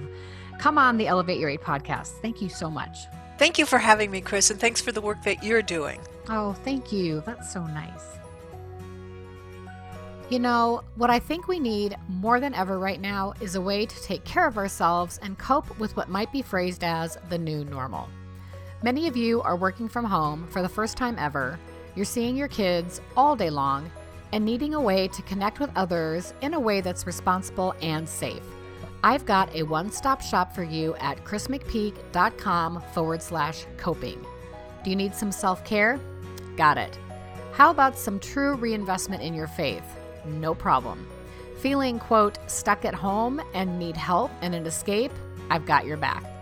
come 0.60 0.78
on 0.78 0.98
the 0.98 1.08
Elevate 1.08 1.40
Your 1.40 1.50
Eight 1.50 1.62
podcast. 1.62 2.10
Thank 2.22 2.40
you 2.40 2.50
so 2.50 2.70
much. 2.70 3.08
Thank 3.38 3.60
you 3.60 3.66
for 3.66 3.78
having 3.78 4.12
me, 4.12 4.22
Chris, 4.22 4.50
and 4.50 4.60
thanks 4.60 4.80
for 4.80 4.92
the 4.92 5.02
work 5.02 5.22
that 5.24 5.44
you're 5.44 5.62
doing. 5.62 6.00
Oh, 6.30 6.54
thank 6.64 6.92
you. 6.92 7.22
That's 7.26 7.52
so 7.52 7.66
nice. 7.66 8.18
You 10.30 10.40
know, 10.40 10.84
what 10.96 11.12
I 11.12 11.20
think 11.20 11.48
we 11.48 11.60
need 11.60 11.98
more 12.08 12.40
than 12.40 12.56
ever 12.56 12.80
right 12.80 13.00
now 13.00 13.34
is 13.42 13.56
a 13.56 13.62
way 13.62 13.86
to 13.86 14.04
take 14.04 14.24
care 14.24 14.48
of 14.48 14.58
ourselves 14.58 15.20
and 15.22 15.38
cope 15.38 15.78
with 15.78 15.96
what 15.96 16.10
might 16.10 16.32
be 16.32 16.42
phrased 16.42 16.84
as 16.84 17.18
the 17.30 17.38
new 17.38 17.64
normal. 17.66 18.10
Many 18.82 19.08
of 19.08 19.16
you 19.16 19.42
are 19.42 19.56
working 19.56 19.88
from 19.88 20.06
home 20.06 20.48
for 20.48 20.62
the 20.62 20.70
first 20.70 20.98
time 20.98 21.18
ever, 21.20 21.60
you're 21.96 22.06
seeing 22.06 22.36
your 22.36 22.48
kids 22.48 23.02
all 23.16 23.36
day 23.36 23.50
long, 23.50 23.90
and 24.32 24.44
needing 24.44 24.74
a 24.74 24.82
way 24.82 25.08
to 25.10 25.22
connect 25.22 25.60
with 25.60 25.70
others 25.76 26.34
in 26.42 26.54
a 26.54 26.60
way 26.60 26.82
that's 26.82 27.06
responsible 27.08 27.74
and 27.82 28.08
safe. 28.08 28.44
I've 29.04 29.26
got 29.26 29.54
a 29.54 29.64
one 29.64 29.92
stop 29.92 30.22
shop 30.22 30.54
for 30.54 30.64
you 30.64 30.96
at 30.96 31.24
chrismcpeak.com 31.24 32.82
forward 32.94 33.22
slash 33.22 33.66
coping. 33.78 34.26
Do 34.84 34.90
you 34.90 34.96
need 34.96 35.16
some 35.16 35.32
self 35.32 35.64
care? 35.64 36.00
Got 36.58 36.78
it. 36.78 36.98
How 37.54 37.72
about 37.72 37.98
some 37.98 38.20
true 38.20 38.56
reinvestment 38.56 39.22
in 39.22 39.34
your 39.34 39.48
faith? 39.48 39.86
No 40.26 40.54
problem. 40.54 41.08
Feeling, 41.60 42.00
quote, 42.00 42.38
stuck 42.48 42.86
at 42.86 42.94
home 42.94 43.42
and 43.54 43.80
need 43.80 43.96
help 43.96 44.32
and 44.42 44.54
an 44.54 44.66
escape? 44.66 45.12
I've 45.50 45.66
got 45.66 45.86
your 45.86 45.98
back. 45.98 46.35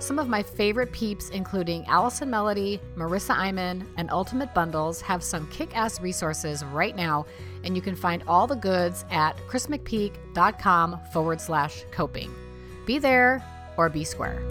Some 0.00 0.18
of 0.18 0.28
my 0.28 0.42
favorite 0.42 0.92
peeps, 0.92 1.28
including 1.28 1.84
Allison 1.84 2.30
Melody, 2.30 2.80
Marissa 2.96 3.36
Iman, 3.36 3.86
and 3.98 4.10
Ultimate 4.10 4.52
Bundles, 4.54 5.02
have 5.02 5.22
some 5.22 5.46
kick 5.48 5.76
ass 5.76 6.00
resources 6.00 6.64
right 6.64 6.96
now, 6.96 7.26
and 7.64 7.76
you 7.76 7.82
can 7.82 7.94
find 7.94 8.24
all 8.26 8.46
the 8.46 8.56
goods 8.56 9.04
at 9.10 9.36
chrismcpeak.com 9.46 10.98
forward 11.12 11.38
slash 11.38 11.84
coping. 11.90 12.34
Be 12.86 12.98
there 12.98 13.44
or 13.76 13.90
be 13.90 14.02
square. 14.02 14.42